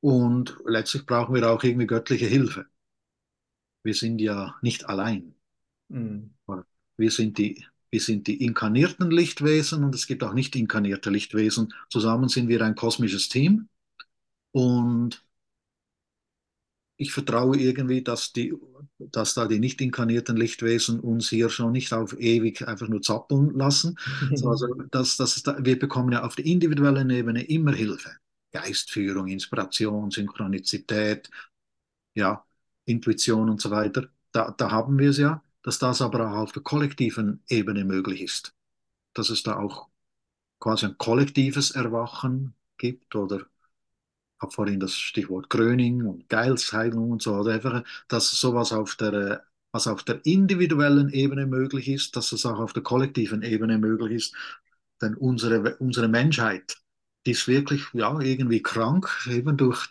Und 0.00 0.56
letztlich 0.66 1.06
brauchen 1.06 1.34
wir 1.34 1.50
auch 1.50 1.62
irgendwie 1.62 1.86
göttliche 1.86 2.26
Hilfe. 2.26 2.66
wir 3.84 3.94
sind 3.94 4.20
ja 4.20 4.56
nicht 4.62 4.88
allein. 4.88 5.34
Mhm. 5.88 6.30
Wir 6.96 7.10
sind 7.10 7.38
die, 7.38 7.64
wir 7.90 8.00
sind 8.00 8.26
die 8.26 8.44
inkarnierten 8.44 9.10
Lichtwesen 9.10 9.82
und 9.84 9.94
es 9.94 10.06
gibt 10.06 10.22
auch 10.22 10.34
nicht 10.34 10.54
inkarnierte 10.56 11.10
Lichtwesen. 11.10 11.72
Zusammen 11.88 12.28
sind 12.28 12.48
wir 12.48 12.62
ein 12.62 12.74
kosmisches 12.74 13.28
Team 13.28 13.68
und 14.52 15.24
ich 17.02 17.12
vertraue 17.12 17.56
irgendwie, 17.58 18.02
dass, 18.02 18.32
die, 18.32 18.54
dass 18.98 19.34
da 19.34 19.46
die 19.46 19.58
nicht 19.58 19.80
inkarnierten 19.80 20.36
Lichtwesen 20.36 21.00
uns 21.00 21.28
hier 21.28 21.50
schon 21.50 21.72
nicht 21.72 21.92
auf 21.92 22.18
ewig 22.18 22.66
einfach 22.66 22.88
nur 22.88 23.02
zappeln 23.02 23.54
lassen. 23.54 23.98
Also, 24.44 24.66
dass, 24.90 25.16
dass 25.16 25.42
da, 25.42 25.56
wir 25.62 25.78
bekommen 25.78 26.12
ja 26.12 26.24
auf 26.24 26.36
der 26.36 26.46
individuellen 26.46 27.10
Ebene 27.10 27.44
immer 27.44 27.72
Hilfe. 27.72 28.10
Geistführung, 28.52 29.28
Inspiration, 29.28 30.10
Synchronizität, 30.10 31.30
ja, 32.14 32.44
Intuition 32.84 33.48
und 33.50 33.60
so 33.60 33.70
weiter. 33.70 34.08
Da, 34.32 34.50
da 34.56 34.70
haben 34.70 34.98
wir 34.98 35.10
es 35.10 35.18
ja, 35.18 35.42
dass 35.62 35.78
das 35.78 36.02
aber 36.02 36.30
auch 36.30 36.36
auf 36.36 36.52
der 36.52 36.62
kollektiven 36.62 37.42
Ebene 37.48 37.84
möglich 37.84 38.22
ist. 38.22 38.54
Dass 39.14 39.30
es 39.30 39.42
da 39.42 39.56
auch 39.56 39.88
quasi 40.60 40.86
ein 40.86 40.98
kollektives 40.98 41.72
Erwachen 41.72 42.54
gibt 42.76 43.14
oder 43.14 43.46
habe 44.42 44.52
vorhin 44.52 44.80
das 44.80 44.94
Stichwort 44.94 45.48
Gröning 45.50 46.04
und 46.06 46.28
Geilsheilung 46.28 47.12
und 47.12 47.22
so, 47.22 47.34
oder 47.34 47.54
einfach, 47.54 47.84
dass 48.08 48.30
sowas 48.30 48.72
auf 48.72 48.96
der, 48.96 49.44
was 49.72 49.86
auf 49.86 50.02
der 50.02 50.24
individuellen 50.26 51.08
Ebene 51.10 51.46
möglich 51.46 51.88
ist, 51.88 52.16
dass 52.16 52.32
es 52.32 52.44
auch 52.46 52.58
auf 52.58 52.72
der 52.72 52.82
kollektiven 52.82 53.42
Ebene 53.42 53.78
möglich 53.78 54.12
ist. 54.12 54.34
Denn 55.00 55.14
unsere, 55.14 55.76
unsere 55.78 56.08
Menschheit, 56.08 56.76
die 57.26 57.32
ist 57.32 57.48
wirklich 57.48 57.84
ja, 57.94 58.18
irgendwie 58.20 58.62
krank, 58.62 59.08
eben 59.30 59.56
durch 59.56 59.88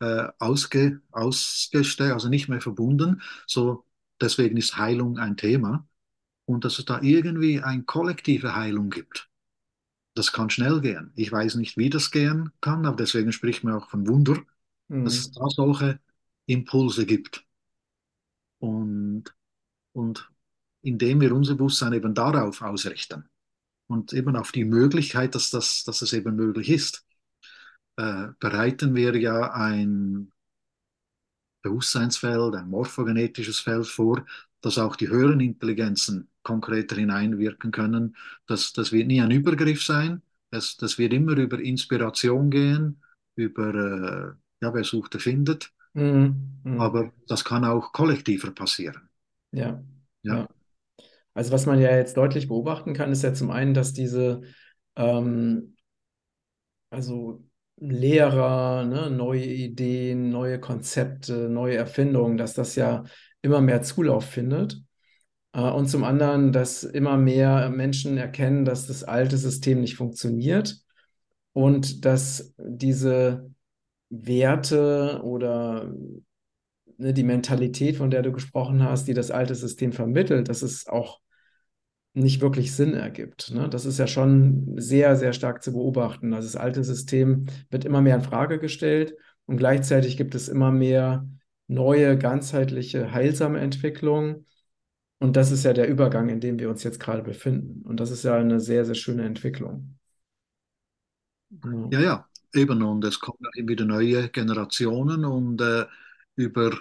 äh, 0.00 0.28
ausge, 0.38 1.00
ausgestellt, 1.12 2.12
also 2.12 2.28
nicht 2.28 2.48
mehr 2.48 2.60
verbunden. 2.60 3.22
So, 3.46 3.84
deswegen 4.20 4.56
ist 4.56 4.76
Heilung 4.76 5.18
ein 5.18 5.36
Thema. 5.36 5.88
Und 6.46 6.64
dass 6.64 6.78
es 6.78 6.84
da 6.84 7.00
irgendwie 7.02 7.62
eine 7.62 7.84
kollektive 7.84 8.54
Heilung 8.54 8.90
gibt. 8.90 9.30
Das 10.14 10.32
kann 10.32 10.50
schnell 10.50 10.80
gehen. 10.80 11.12
Ich 11.16 11.30
weiß 11.32 11.54
nicht, 11.56 11.76
wie 11.76 11.90
das 11.90 12.10
gehen 12.10 12.50
kann, 12.60 12.86
aber 12.86 12.96
deswegen 12.96 13.32
spricht 13.32 13.64
man 13.64 13.74
auch 13.74 13.90
von 13.90 14.06
Wunder, 14.08 14.36
dass 15.04 15.18
es 15.20 15.30
Mhm. 15.30 15.32
da 15.32 15.46
solche 15.48 16.00
Impulse 16.46 17.06
gibt. 17.06 17.44
Und, 18.58 19.24
und 19.92 20.30
indem 20.82 21.20
wir 21.20 21.34
unser 21.34 21.54
Bewusstsein 21.56 21.92
eben 21.94 22.14
darauf 22.14 22.62
ausrichten 22.62 23.28
und 23.88 24.12
eben 24.12 24.36
auf 24.36 24.52
die 24.52 24.64
Möglichkeit, 24.64 25.34
dass, 25.34 25.50
das, 25.50 25.84
dass 25.84 26.02
es 26.02 26.12
eben 26.12 26.36
möglich 26.36 26.70
ist, 26.70 27.06
äh, 27.96 28.28
bereiten 28.40 28.94
wir 28.94 29.16
ja 29.18 29.52
ein 29.52 30.32
Bewusstseinsfeld, 31.62 32.54
ein 32.54 32.68
morphogenetisches 32.70 33.58
Feld 33.60 33.86
vor, 33.88 34.24
dass 34.60 34.78
auch 34.78 34.94
die 34.96 35.08
höheren 35.08 35.40
Intelligenzen 35.40 36.28
konkreter 36.44 36.96
hineinwirken 36.96 37.72
können. 37.72 38.16
Das, 38.46 38.72
das 38.72 38.92
wird 38.92 39.08
nie 39.08 39.20
ein 39.20 39.32
Übergriff 39.32 39.82
sein. 39.82 40.22
Das, 40.50 40.76
das 40.76 40.98
wird 40.98 41.12
immer 41.12 41.36
über 41.36 41.58
Inspiration 41.58 42.50
gehen, 42.50 43.02
über, 43.34 43.74
äh, 43.74 44.64
ja, 44.64 44.72
wer 44.72 44.84
sucht, 44.84 45.14
der 45.14 45.20
findet. 45.20 45.72
Mhm. 45.94 46.60
Mhm. 46.62 46.80
Aber 46.80 47.12
das 47.26 47.44
kann 47.44 47.64
auch 47.64 47.92
kollektiver 47.92 48.52
passieren. 48.52 49.08
Ja, 49.50 49.82
Ja. 50.22 50.48
Also 51.34 51.50
was 51.50 51.66
man 51.66 51.80
ja 51.80 51.96
jetzt 51.96 52.16
deutlich 52.16 52.46
beobachten 52.46 52.94
kann, 52.94 53.10
ist 53.10 53.22
ja 53.22 53.34
zum 53.34 53.50
einen, 53.50 53.74
dass 53.74 53.92
diese 53.92 54.42
ähm, 54.94 55.74
also 56.90 57.44
Lehrer, 57.76 58.84
ne, 58.84 59.10
neue 59.10 59.44
Ideen, 59.44 60.30
neue 60.30 60.60
Konzepte, 60.60 61.48
neue 61.48 61.76
Erfindungen, 61.76 62.36
dass 62.36 62.54
das 62.54 62.76
ja 62.76 63.04
immer 63.42 63.60
mehr 63.60 63.82
Zulauf 63.82 64.24
findet. 64.26 64.80
Äh, 65.54 65.60
und 65.60 65.88
zum 65.88 66.04
anderen, 66.04 66.52
dass 66.52 66.84
immer 66.84 67.16
mehr 67.16 67.70
Menschen 67.70 68.18
erkennen, 68.18 68.64
dass 68.64 68.86
das 68.86 69.04
alte 69.04 69.38
System 69.38 69.80
nicht 69.80 69.96
funktioniert 69.96 70.78
und 71.52 72.04
dass 72.04 72.52
diese 72.58 73.50
Werte 74.10 75.20
oder 75.22 75.92
ne, 76.98 77.12
die 77.14 77.22
Mentalität, 77.22 77.96
von 77.96 78.10
der 78.10 78.22
du 78.22 78.32
gesprochen 78.32 78.82
hast, 78.82 79.08
die 79.08 79.14
das 79.14 79.30
alte 79.30 79.54
System 79.54 79.92
vermittelt, 79.92 80.48
dass 80.48 80.62
es 80.62 80.86
auch 80.86 81.20
nicht 82.16 82.40
wirklich 82.40 82.72
Sinn 82.72 82.94
ergibt. 82.94 83.50
Ne? 83.52 83.68
Das 83.68 83.84
ist 83.86 83.98
ja 83.98 84.06
schon 84.06 84.74
sehr, 84.76 85.16
sehr 85.16 85.32
stark 85.32 85.62
zu 85.64 85.72
beobachten. 85.72 86.32
Also 86.32 86.46
das 86.46 86.56
alte 86.56 86.84
System 86.84 87.46
wird 87.70 87.84
immer 87.84 88.00
mehr 88.02 88.14
in 88.14 88.22
Frage 88.22 88.60
gestellt 88.60 89.14
und 89.46 89.56
gleichzeitig 89.56 90.16
gibt 90.16 90.34
es 90.36 90.48
immer 90.48 90.70
mehr 90.70 91.28
neue, 91.66 92.16
ganzheitliche, 92.16 93.12
heilsame 93.12 93.58
Entwicklungen. 93.58 94.46
Und 95.18 95.36
das 95.36 95.50
ist 95.50 95.64
ja 95.64 95.72
der 95.72 95.88
Übergang, 95.88 96.28
in 96.28 96.40
dem 96.40 96.58
wir 96.58 96.68
uns 96.68 96.82
jetzt 96.82 97.00
gerade 97.00 97.22
befinden. 97.22 97.82
Und 97.86 98.00
das 98.00 98.10
ist 98.10 98.24
ja 98.24 98.34
eine 98.36 98.60
sehr, 98.60 98.84
sehr 98.84 98.94
schöne 98.94 99.24
Entwicklung. 99.24 99.98
Ja. 101.50 101.88
ja, 101.90 102.00
ja. 102.00 102.28
Eben, 102.54 102.82
und 102.82 103.04
es 103.04 103.18
kommen 103.18 103.38
wieder 103.54 103.84
neue 103.84 104.28
Generationen 104.28 105.24
und 105.24 105.60
äh, 105.60 105.86
über, 106.36 106.78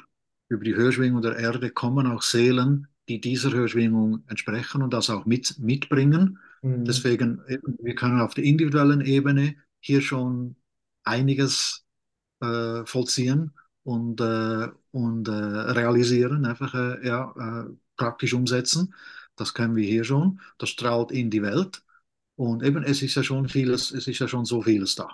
über 0.47 0.63
die 0.63 0.75
Hörschwingung 0.75 1.21
der 1.21 1.37
Erde 1.37 1.71
kommen 1.71 2.05
auch 2.05 2.21
Seelen, 2.21 2.87
die 3.09 3.19
dieser 3.19 3.51
Hörschwingung 3.51 4.23
entsprechen 4.27 4.83
und 4.83 4.93
das 4.93 5.09
auch 5.09 5.25
mit, 5.25 5.57
mitbringen. 5.59 6.39
Mhm. 6.61 6.85
Deswegen, 6.85 7.41
wir 7.47 7.95
können 7.95 8.21
auf 8.21 8.35
der 8.35 8.43
individuellen 8.43 9.01
Ebene 9.01 9.55
hier 9.79 10.01
schon 10.01 10.55
einiges 11.03 11.85
äh, 12.41 12.85
vollziehen 12.85 13.51
und, 13.83 14.21
äh, 14.21 14.67
und 14.91 15.27
äh, 15.27 15.31
realisieren, 15.31 16.45
einfach 16.45 16.73
äh, 16.75 17.05
ja, 17.05 17.65
äh, 17.65 17.69
praktisch 17.97 18.33
umsetzen. 18.33 18.93
Das 19.35 19.53
können 19.53 19.75
wir 19.75 19.85
hier 19.87 20.03
schon. 20.03 20.39
Das 20.57 20.69
strahlt 20.69 21.11
in 21.11 21.29
die 21.29 21.41
Welt. 21.41 21.83
Und 22.35 22.63
eben, 22.63 22.83
es 22.83 23.01
ist 23.01 23.15
ja 23.15 23.23
schon 23.23 23.49
vieles, 23.49 23.91
es 23.91 24.07
ist 24.07 24.19
ja 24.19 24.27
schon 24.27 24.45
so 24.45 24.61
vieles 24.63 24.95
da. 24.95 25.09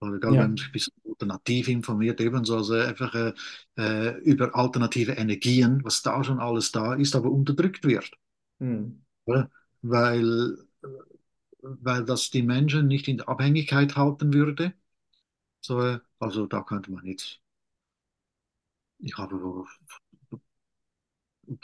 Oder 0.00 0.14
egal, 0.16 0.38
wenn 0.38 0.38
Ja. 0.38 0.48
man 0.50 0.56
sich 0.56 0.66
ein 0.68 0.72
bisschen 0.72 0.94
alternativ 1.08 1.68
informiert, 1.68 2.20
ebenso 2.20 2.56
also 2.58 2.74
einfach 2.74 3.14
äh, 3.14 3.32
äh, 3.78 4.18
über 4.22 4.54
alternative 4.54 5.12
Energien, 5.12 5.84
was 5.84 6.02
da 6.02 6.22
schon 6.24 6.40
alles 6.40 6.72
da 6.72 6.94
ist, 6.94 7.16
aber 7.16 7.30
unterdrückt 7.30 7.84
wird. 7.86 8.10
Mhm. 8.60 9.00
Weil, 9.82 10.56
weil 11.62 12.04
das 12.06 12.30
die 12.30 12.42
Menschen 12.42 12.86
nicht 12.88 13.08
in 13.08 13.18
der 13.18 13.28
Abhängigkeit 13.28 13.94
halten 13.96 14.32
würde. 14.32 14.72
So, 15.62 15.82
äh, 15.82 16.00
also 16.20 16.46
da 16.46 16.62
könnte 16.62 16.92
man 16.92 17.04
jetzt, 17.06 17.40
ich 18.98 19.16
habe 19.16 19.36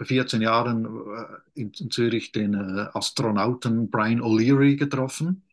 14 0.01 0.42
Jahren 0.42 0.85
äh, 0.85 1.61
in, 1.61 1.73
Zürich 1.90 2.33
den 2.33 2.55
äh, 2.55 2.88
Astronauten 2.92 3.90
Brian 3.90 4.21
O'Leary 4.21 4.77
getroffen. 4.77 5.45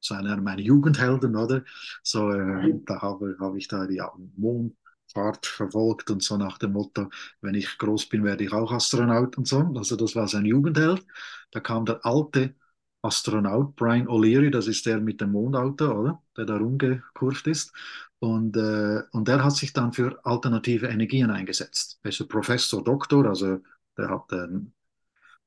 Ist 0.00 0.12
einer 0.12 0.36
meiner 0.36 0.60
Jugendhelden, 0.60 1.36
oder? 1.36 1.64
So, 2.02 2.30
äh, 2.30 2.74
da 2.84 3.00
habe, 3.02 3.36
habe 3.40 3.58
ich 3.58 3.68
da 3.68 3.86
die 3.86 4.02
Mondfahrt 4.36 5.46
verfolgt 5.46 6.10
und 6.10 6.22
so 6.22 6.36
nach 6.36 6.58
dem 6.58 6.72
Motto, 6.72 7.08
wenn 7.40 7.54
ich 7.54 7.78
groß 7.78 8.08
bin, 8.08 8.24
werde 8.24 8.44
ich 8.44 8.52
auch 8.52 8.72
Astronaut 8.72 9.38
und 9.38 9.48
so. 9.48 9.60
Also 9.74 9.96
das 9.96 10.14
war 10.14 10.28
sein 10.28 10.44
Jugendheld. 10.44 11.04
Da 11.50 11.60
kam 11.60 11.86
der 11.86 12.04
alte 12.04 12.54
Astronaut 13.02 13.76
Brian 13.76 14.08
O'Leary, 14.08 14.50
das 14.50 14.66
ist 14.66 14.84
der 14.86 15.00
mit 15.00 15.20
dem 15.20 15.32
Mondauto, 15.32 15.92
oder? 15.92 16.22
Der 16.36 16.44
da 16.44 16.56
rumgekurvt 16.56 17.46
ist. 17.46 17.72
Und, 18.18 18.56
äh, 18.56 19.02
und 19.12 19.28
der 19.28 19.44
hat 19.44 19.54
sich 19.56 19.72
dann 19.72 19.92
für 19.92 20.18
alternative 20.24 20.86
Energien 20.88 21.30
eingesetzt. 21.30 22.00
Er 22.02 22.10
ist 22.10 22.28
Professor, 22.28 22.82
Doktor, 22.82 23.26
also 23.26 23.60
der 23.96 24.10
hat 24.10 24.32
einen 24.32 24.74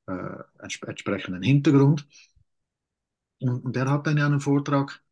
äh, 0.06 0.42
entsprechenden 0.60 1.42
Hintergrund. 1.42 2.06
Und, 3.40 3.64
und 3.64 3.76
der 3.76 3.90
hat 3.90 4.06
dann 4.06 4.18
ja 4.18 4.26
einen 4.26 4.40
Vortrag 4.40 5.02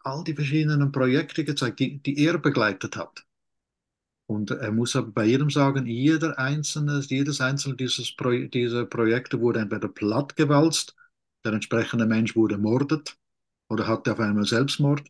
all 0.00 0.24
die 0.24 0.34
verschiedenen 0.34 0.92
Projekte 0.92 1.44
gezeigt, 1.44 1.80
die, 1.80 2.02
die 2.02 2.24
er 2.24 2.38
begleitet 2.38 2.96
hat. 2.96 3.24
Und 4.26 4.50
er 4.50 4.72
muss 4.72 4.94
aber 4.94 5.10
bei 5.10 5.24
jedem 5.24 5.48
sagen, 5.48 5.86
jeder 5.86 6.38
einzelne, 6.38 7.00
jedes 7.00 7.40
einzelne 7.40 7.76
dieses 7.76 8.14
Pro 8.14 8.30
dieser 8.30 8.84
Projekte 8.84 9.40
wurde 9.40 9.60
entweder 9.60 9.88
plattgewalzt, 9.88 10.94
der 11.44 11.54
entsprechende 11.54 12.06
Mensch 12.06 12.36
wurde 12.36 12.56
ermordet 12.56 13.16
oder 13.68 13.86
hatte 13.86 14.12
auf 14.12 14.20
einmal 14.20 14.44
Selbstmord 14.44 15.02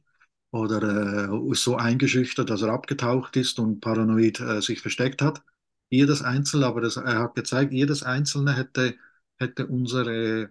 oder 0.53 1.31
äh, 1.31 1.51
ist 1.53 1.65
so 1.65 1.77
eingeschüchtert, 1.77 2.49
dass 2.51 2.63
er 2.63 2.71
abgetaucht 2.71 3.37
ist 3.37 3.59
und 3.59 3.81
paranoid 3.81 4.41
äh, 4.41 4.61
sich 4.63 4.81
versteckt 4.81 5.21
hat. 5.21 5.43
Jedes 5.91 6.23
Einzelne, 6.23 6.67
aber 6.67 6.81
das, 6.81 6.97
er 6.97 7.19
hat 7.21 7.35
gezeigt, 7.35 7.73
jedes 7.73 8.03
Einzelne 8.03 8.55
hätte, 8.57 8.97
hätte 9.39 9.67
unsere, 9.67 10.51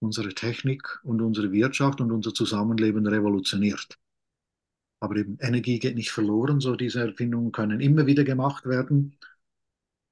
unsere 0.00 0.34
Technik 0.34 1.00
und 1.04 1.22
unsere 1.22 1.52
Wirtschaft 1.52 2.00
und 2.02 2.12
unser 2.12 2.34
Zusammenleben 2.34 3.06
revolutioniert. 3.06 3.98
Aber 5.00 5.16
eben 5.16 5.36
Energie 5.40 5.78
geht 5.78 5.96
nicht 5.96 6.10
verloren, 6.12 6.60
so 6.60 6.76
diese 6.76 7.00
Erfindungen 7.06 7.52
können 7.52 7.80
immer 7.80 8.06
wieder 8.06 8.24
gemacht 8.24 8.64
werden. 8.64 9.18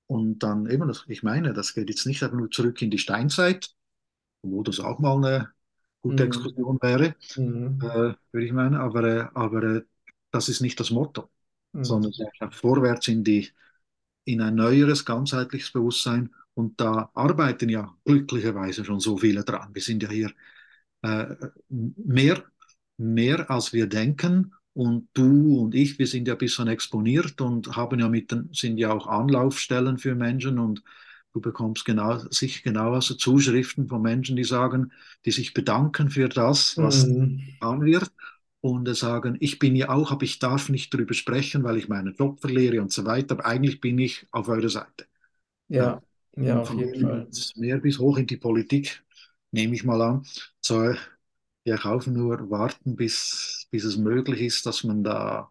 Und 0.07 0.41
dann 0.41 0.67
eben, 0.69 0.89
das, 0.89 1.05
ich 1.09 1.23
meine, 1.23 1.53
das 1.53 1.75
geht 1.75 1.89
jetzt 1.89 2.07
nicht 2.07 2.23
einfach 2.23 2.37
nur 2.37 2.51
zurück 2.51 2.83
in 2.83 2.91
die 2.91 2.99
Steinzeit, 2.99 3.75
wo 4.43 4.63
das 4.65 4.81
auch 4.81 4.99
mal 5.01 5.17
eine 5.19 5.51
gute 6.03 6.25
Mhm. 6.25 6.25
Exkursion 6.25 6.79
wäre, 6.83 7.17
Mhm. 7.37 7.81
äh, 7.81 8.15
würde 8.33 8.47
ich 8.47 8.53
meinen, 8.53 8.77
aber, 8.77 9.05
äh, 9.05 9.29
aber 9.35 9.63
äh, 9.65 9.83
das 10.33 10.49
ist 10.51 10.61
nicht 10.63 10.81
das 10.81 10.91
Motto, 10.91 11.31
sondern 11.83 12.13
Mhm. 12.13 12.31
einfach 12.35 12.55
vorwärts 12.57 13.09
in 13.09 13.25
die, 13.25 13.51
in 14.33 14.41
ein 14.43 14.55
neueres, 14.55 15.05
ganzheitliches 15.05 15.73
Bewusstsein. 15.73 16.31
Und 16.55 16.81
da 16.81 17.11
arbeiten 17.15 17.69
ja 17.69 17.95
glücklicherweise 18.05 18.85
schon 18.85 19.01
so 19.01 19.17
viele 19.19 19.45
dran. 19.45 19.71
Wir 19.75 19.83
sind 19.83 20.03
ja 20.03 20.11
hier 20.11 20.33
äh, 21.03 21.27
mehr, 21.69 22.45
mehr 22.97 23.51
als 23.51 23.73
wir 23.73 23.87
denken. 23.87 24.55
Und 24.73 25.09
du 25.15 25.59
und 25.61 25.75
ich, 25.75 25.99
wir 25.99 26.07
sind 26.07 26.29
ja 26.29 26.35
ein 26.35 26.39
bisschen 26.39 26.69
exponiert 26.69 27.41
und 27.41 27.77
haben 27.77 27.99
ja 28.01 28.09
mit 28.09 28.31
den, 28.31 28.51
sind 28.53 28.79
ja 28.79 28.93
auch 28.93 29.07
Anlaufstellen 29.09 29.99
für 29.99 30.15
Menschen 30.15 30.59
und 30.59 30.83
du 31.33 31.41
bekommst 31.41 31.85
genau, 31.85 32.19
sicher 32.31 32.61
genau 32.65 32.93
also 32.95 33.15
Zuschriften 33.15 33.89
von 33.89 34.01
Menschen, 34.03 34.37
die 34.37 34.45
sagen, 34.45 34.93
die 35.25 35.33
sich 35.33 35.55
bedanken 35.55 36.09
für 36.11 36.29
das, 36.29 36.79
was 36.79 37.09
Mhm. 37.09 37.41
getan 37.61 37.85
wird 37.85 38.11
und 38.61 38.95
sagen, 38.95 39.37
ich 39.41 39.59
bin 39.59 39.77
ja 39.77 39.89
auch, 39.91 40.13
aber 40.13 40.25
ich 40.25 40.39
darf 40.39 40.69
nicht 40.69 40.93
darüber 40.95 41.15
sprechen, 41.15 41.65
weil 41.65 41.79
ich 41.79 41.89
meinen 41.89 42.15
Job 42.15 42.41
verliere 42.41 42.83
und 42.83 42.93
so 42.93 43.05
weiter, 43.07 43.35
aber 43.35 43.47
eigentlich 43.47 43.81
bin 43.81 43.99
ich 43.99 44.27
auf 44.33 44.49
eurer 44.49 44.69
Seite. 44.69 45.07
Ja. 45.69 45.79
Ja, 45.79 46.01
ja, 46.37 46.61
auf 46.61 46.75
jeden 46.75 46.95
Fall. 46.95 47.29
mehr 47.57 47.79
bis 47.79 47.99
hoch 47.99 48.19
in 48.19 48.27
die 48.27 48.37
Politik, 48.37 49.05
nehme 49.53 49.75
ich 49.75 49.85
mal 49.85 50.01
an. 50.03 50.27
So, 50.61 50.93
ich 51.65 51.85
auch 51.85 52.07
nur 52.07 52.51
warten, 52.51 52.97
bis, 52.97 53.69
bis 53.71 53.85
es 53.85 53.97
möglich 53.97 54.41
ist, 54.43 54.67
dass 54.67 54.85
man 54.85 55.05
da 55.05 55.51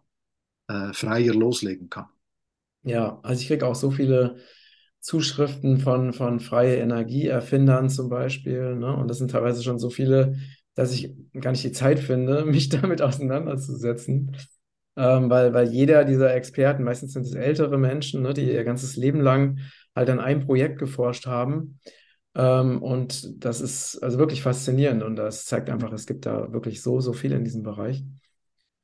äh, 0.68 0.92
freier 0.92 1.34
loslegen 1.34 1.90
kann. 1.90 2.08
Ja, 2.82 3.20
also 3.22 3.42
ich 3.42 3.48
kriege 3.48 3.66
auch 3.66 3.74
so 3.74 3.90
viele 3.90 4.36
Zuschriften 5.00 5.78
von, 5.78 6.12
von 6.12 6.40
freie 6.40 6.76
Energieerfindern 6.76 7.90
zum 7.90 8.08
Beispiel, 8.08 8.76
ne? 8.76 8.94
Und 8.96 9.08
das 9.08 9.18
sind 9.18 9.30
teilweise 9.30 9.62
schon 9.62 9.78
so 9.78 9.90
viele, 9.90 10.36
dass 10.80 10.92
ich 10.92 11.12
gar 11.38 11.50
nicht 11.50 11.64
die 11.64 11.72
Zeit 11.72 12.00
finde, 12.00 12.44
mich 12.46 12.68
damit 12.70 13.02
auseinanderzusetzen. 13.02 14.36
Ähm, 14.96 15.30
weil, 15.30 15.54
weil 15.54 15.68
jeder 15.68 16.04
dieser 16.04 16.34
Experten, 16.34 16.82
meistens 16.84 17.12
sind 17.12 17.24
es 17.24 17.34
ältere 17.34 17.78
Menschen, 17.78 18.22
ne, 18.22 18.34
die 18.34 18.50
ihr 18.50 18.64
ganzes 18.64 18.96
Leben 18.96 19.20
lang 19.20 19.58
halt 19.94 20.10
an 20.10 20.20
einem 20.20 20.40
Projekt 20.40 20.78
geforscht 20.78 21.26
haben. 21.26 21.78
Ähm, 22.34 22.82
und 22.82 23.44
das 23.44 23.60
ist 23.60 23.98
also 24.02 24.18
wirklich 24.18 24.42
faszinierend 24.42 25.02
und 25.02 25.16
das 25.16 25.44
zeigt 25.44 25.68
einfach, 25.70 25.92
es 25.92 26.06
gibt 26.06 26.26
da 26.26 26.52
wirklich 26.52 26.82
so, 26.82 27.00
so 27.00 27.12
viel 27.12 27.32
in 27.32 27.44
diesem 27.44 27.62
Bereich. 27.62 28.02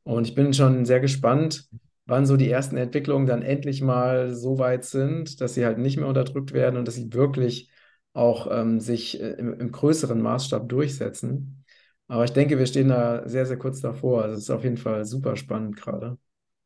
Und 0.05 0.26
ich 0.26 0.34
bin 0.34 0.53
schon 0.53 0.84
sehr 0.84 1.01
gespannt, 1.01 1.68
wann 2.05 2.26
so 2.26 2.36
die 2.36 2.51
ersten 2.51 2.76
Entwicklungen 2.76 3.26
dann 3.26 3.42
endlich 3.42 3.82
mal 3.82 4.34
so 4.34 4.59
weit 4.59 4.84
sind, 4.84 5.40
dass 5.40 5.55
sie 5.55 5.64
halt 5.64 5.78
nicht 5.78 5.97
mehr 5.97 6.07
unterdrückt 6.07 6.53
werden 6.53 6.76
und 6.76 6.86
dass 6.86 6.94
sie 6.94 7.12
wirklich 7.12 7.70
auch 8.12 8.49
ähm, 8.51 8.80
sich 8.80 9.20
äh, 9.20 9.32
im, 9.32 9.59
im 9.59 9.72
größeren 9.72 10.20
Maßstab 10.20 10.68
durchsetzen. 10.68 11.64
Aber 12.09 12.25
ich 12.25 12.33
denke, 12.33 12.59
wir 12.59 12.67
stehen 12.67 12.89
da 12.89 13.29
sehr, 13.29 13.47
sehr 13.47 13.59
kurz 13.59 13.81
davor. 13.81 14.23
Also 14.25 14.37
es 14.37 14.43
ist 14.45 14.51
auf 14.51 14.65
jeden 14.65 14.77
Fall 14.77 15.05
super 15.05 15.37
spannend 15.37 15.77
gerade. 15.77 16.19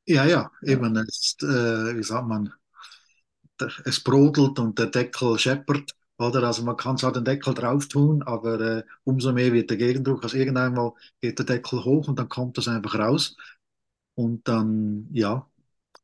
Ja, 0.07 0.24
ja, 0.26 0.51
eben, 0.62 0.95
es 0.97 1.18
ist, 1.38 1.43
äh, 1.43 1.97
wie 1.97 2.03
sagt 2.03 2.26
man, 2.26 2.53
es 3.84 4.03
brodelt 4.03 4.59
und 4.59 4.78
der 4.78 4.86
Deckel 4.86 5.38
scheppert, 5.38 5.95
oder? 6.18 6.43
Also 6.45 6.62
man 6.64 6.76
kann 6.76 6.97
zwar 6.99 7.12
den 7.12 7.24
Deckel 7.24 7.55
drauf 7.55 7.88
tun, 7.88 8.22
aber 8.22 8.61
äh, 8.61 8.82
umso 9.05 9.32
mehr 9.32 9.53
wird 9.53 9.70
der 9.70 9.76
Gegendruck. 9.76 10.22
Also 10.24 10.36
irgendeinmal 10.36 10.93
geht 11.20 11.38
der 11.38 11.47
Deckel 11.47 11.84
hoch 11.84 12.09
und 12.09 12.18
dann 12.18 12.28
kommt 12.28 12.59
das 12.59 12.68
einfach 12.68 12.95
raus. 12.99 13.36
Und 14.16 14.49
dann, 14.49 15.09
ja, 15.12 15.49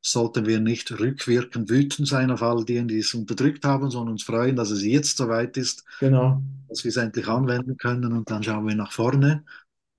sollten 0.01 0.47
wir 0.47 0.61
nicht 0.61 0.93
rückwirkend 0.99 1.69
wütend 1.69 2.07
sein 2.07 2.31
auf 2.31 2.43
all 2.43 2.65
diejenigen, 2.65 2.89
die 2.89 2.99
es 2.99 3.15
unterdrückt 3.15 3.65
haben, 3.65 3.91
sondern 3.91 4.13
uns 4.13 4.23
freuen, 4.23 4.57
dass 4.57 4.71
es 4.71 4.85
jetzt 4.85 5.17
soweit 5.17 5.57
ist, 5.57 5.85
genau. 5.99 6.43
dass 6.69 6.85
wir 6.85 6.91
es 6.91 6.97
endlich 6.97 7.27
anwenden 7.27 7.77
können 7.77 8.13
und 8.13 8.31
dann 8.31 8.43
schauen 8.43 8.67
wir 8.67 8.77
nach 8.77 8.93
vorne. 8.93 9.45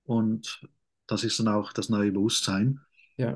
Und 0.04 0.62
das 1.06 1.24
ist 1.24 1.38
dann 1.38 1.48
auch 1.48 1.72
das 1.72 1.88
neue 1.88 2.12
Bewusstsein. 2.12 2.80
Ja, 3.18 3.34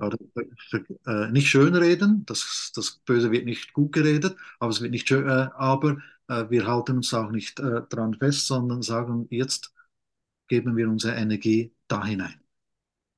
äh, 1.07 1.33
nicht 1.33 1.49
schönreden, 1.49 2.25
das, 2.25 2.71
das 2.75 3.01
Böse 3.05 3.33
wird 3.33 3.47
nicht 3.47 3.73
gut 3.73 3.91
geredet, 3.91 4.37
aber 4.61 4.71
es 4.71 4.81
wird 4.81 4.93
nicht 4.93 5.09
schön, 5.09 5.29
äh, 5.29 5.49
aber 5.57 5.97
äh, 6.29 6.45
wir 6.51 6.69
halten 6.69 6.99
uns 6.99 7.13
auch 7.13 7.33
nicht 7.33 7.59
äh, 7.59 7.83
dran 7.89 8.15
fest, 8.15 8.47
sondern 8.47 8.83
sagen, 8.83 9.27
jetzt 9.31 9.75
geben 10.47 10.77
wir 10.77 10.89
unsere 10.89 11.17
Energie 11.17 11.75
da 11.89 12.05
hinein. 12.05 12.42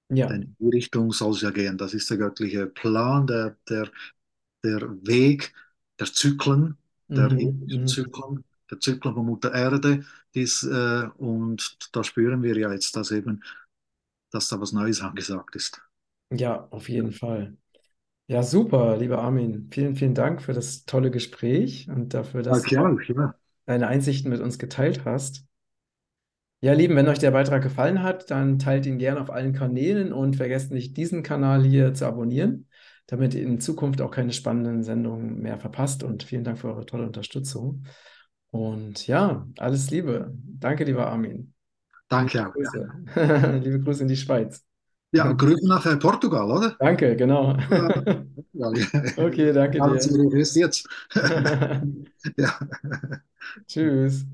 Ja. 0.09 0.29
Denn 0.29 0.43
in 0.43 0.57
die 0.59 0.69
Richtung 0.77 1.13
soll 1.13 1.33
es 1.33 1.43
ja 1.43 1.51
gehen. 1.51 1.79
Das 1.79 1.95
ist 1.95 2.11
der 2.11 2.19
göttliche 2.19 2.67
Plan, 2.67 3.27
der, 3.27 3.57
der, 3.69 3.91
der 4.65 4.81
Weg 5.07 5.55
der 6.01 6.09
Zyklen, 6.13 6.79
der 7.17 7.31
Mhm, 7.31 7.65
mhm. 7.69 7.87
Zyklen, 7.87 8.45
der 8.71 8.81
Zyklen 8.81 9.15
von 9.15 9.27
Mutter 9.27 9.53
Erde. 9.55 10.05
Dies, 10.35 10.63
äh, 10.65 11.09
und 11.19 11.79
da 11.95 12.05
spüren 12.05 12.43
wir 12.43 12.57
ja 12.59 12.73
jetzt, 12.73 12.97
dass 12.97 13.11
eben, 13.13 13.43
dass 14.33 14.49
da 14.49 14.61
was 14.61 14.73
Neues 14.73 15.01
angesagt 15.03 15.57
ist. 15.57 15.83
Ja, 16.31 16.67
auf 16.71 16.89
jeden 16.89 17.13
Fall. 17.13 17.57
Ja, 18.29 18.43
super, 18.43 18.97
lieber 18.99 19.21
Armin. 19.23 19.71
Vielen, 19.73 19.97
vielen 19.97 20.15
Dank 20.15 20.43
für 20.43 20.53
das 20.55 20.87
tolle 20.87 21.11
Gespräch 21.11 21.89
und 21.91 22.15
dafür, 22.15 22.43
dass 22.43 22.67
du 22.67 22.73
Okay, 22.73 22.77
auch, 22.77 22.99
ja. 23.09 23.35
deine 23.67 23.89
Einsichten 23.89 24.31
mit 24.31 24.41
uns 24.41 24.59
geteilt 24.59 25.05
hast. 25.05 25.47
Ja, 26.65 26.73
Lieben, 26.73 26.97
wenn 26.97 27.09
euch 27.09 27.19
der 27.19 27.31
Beitrag 27.31 27.63
gefallen 27.63 28.03
hat, 28.03 28.31
dann 28.31 28.59
teilt 28.59 28.87
ihn 28.87 28.97
gerne 28.97 29.21
auf 29.21 29.29
allen 29.29 29.53
Kanälen 29.53 30.15
und 30.15 30.37
vergesst 30.37 30.73
nicht, 30.73 30.97
diesen 30.97 31.23
Kanal 31.23 31.63
hier 31.63 31.93
zu 31.93 32.07
abonnieren, 32.07 32.69
damit 33.07 33.35
ihr 33.35 33.43
in 33.43 33.61
Zukunft 33.61 34.01
auch 34.01 34.11
keine 34.11 34.33
spannenden 34.33 34.83
Sendungen 34.83 35.43
mehr 35.43 35.59
verpasst. 35.59 36.03
Und 36.03 36.23
vielen 36.23 36.43
Dank 36.43 36.59
für 36.59 36.69
eure 36.69 36.87
tolle 36.87 37.05
Unterstützung. 37.05 37.85
Und 38.51 39.07
ja, 39.07 39.47
alles 39.59 39.91
Liebe. 39.91 40.33
Danke, 40.59 40.85
lieber 40.85 41.07
Armin. 41.09 41.33
Liebe 41.33 41.53
Danke. 42.09 42.39
Ja, 42.39 42.49
Grüße. 42.49 42.89
Liebe 43.63 43.81
Grüße 43.81 44.01
in 44.01 44.09
die 44.09 44.17
Schweiz. 44.17 44.65
ja 45.13 45.31
Grüße 45.33 45.69
nach 45.69 45.85
äh, 45.85 45.99
Portugal, 45.99 46.51
oder? 46.51 46.77
Danke, 46.79 47.15
genau. 47.15 47.59
Okay, 49.19 49.53
danke 49.53 49.81
dir. 49.81 49.99
Zürich 49.99 50.33
ist 50.33 50.57
jetzt. 50.57 50.89
Ja. 52.39 52.59
Tschüss. 53.67 54.25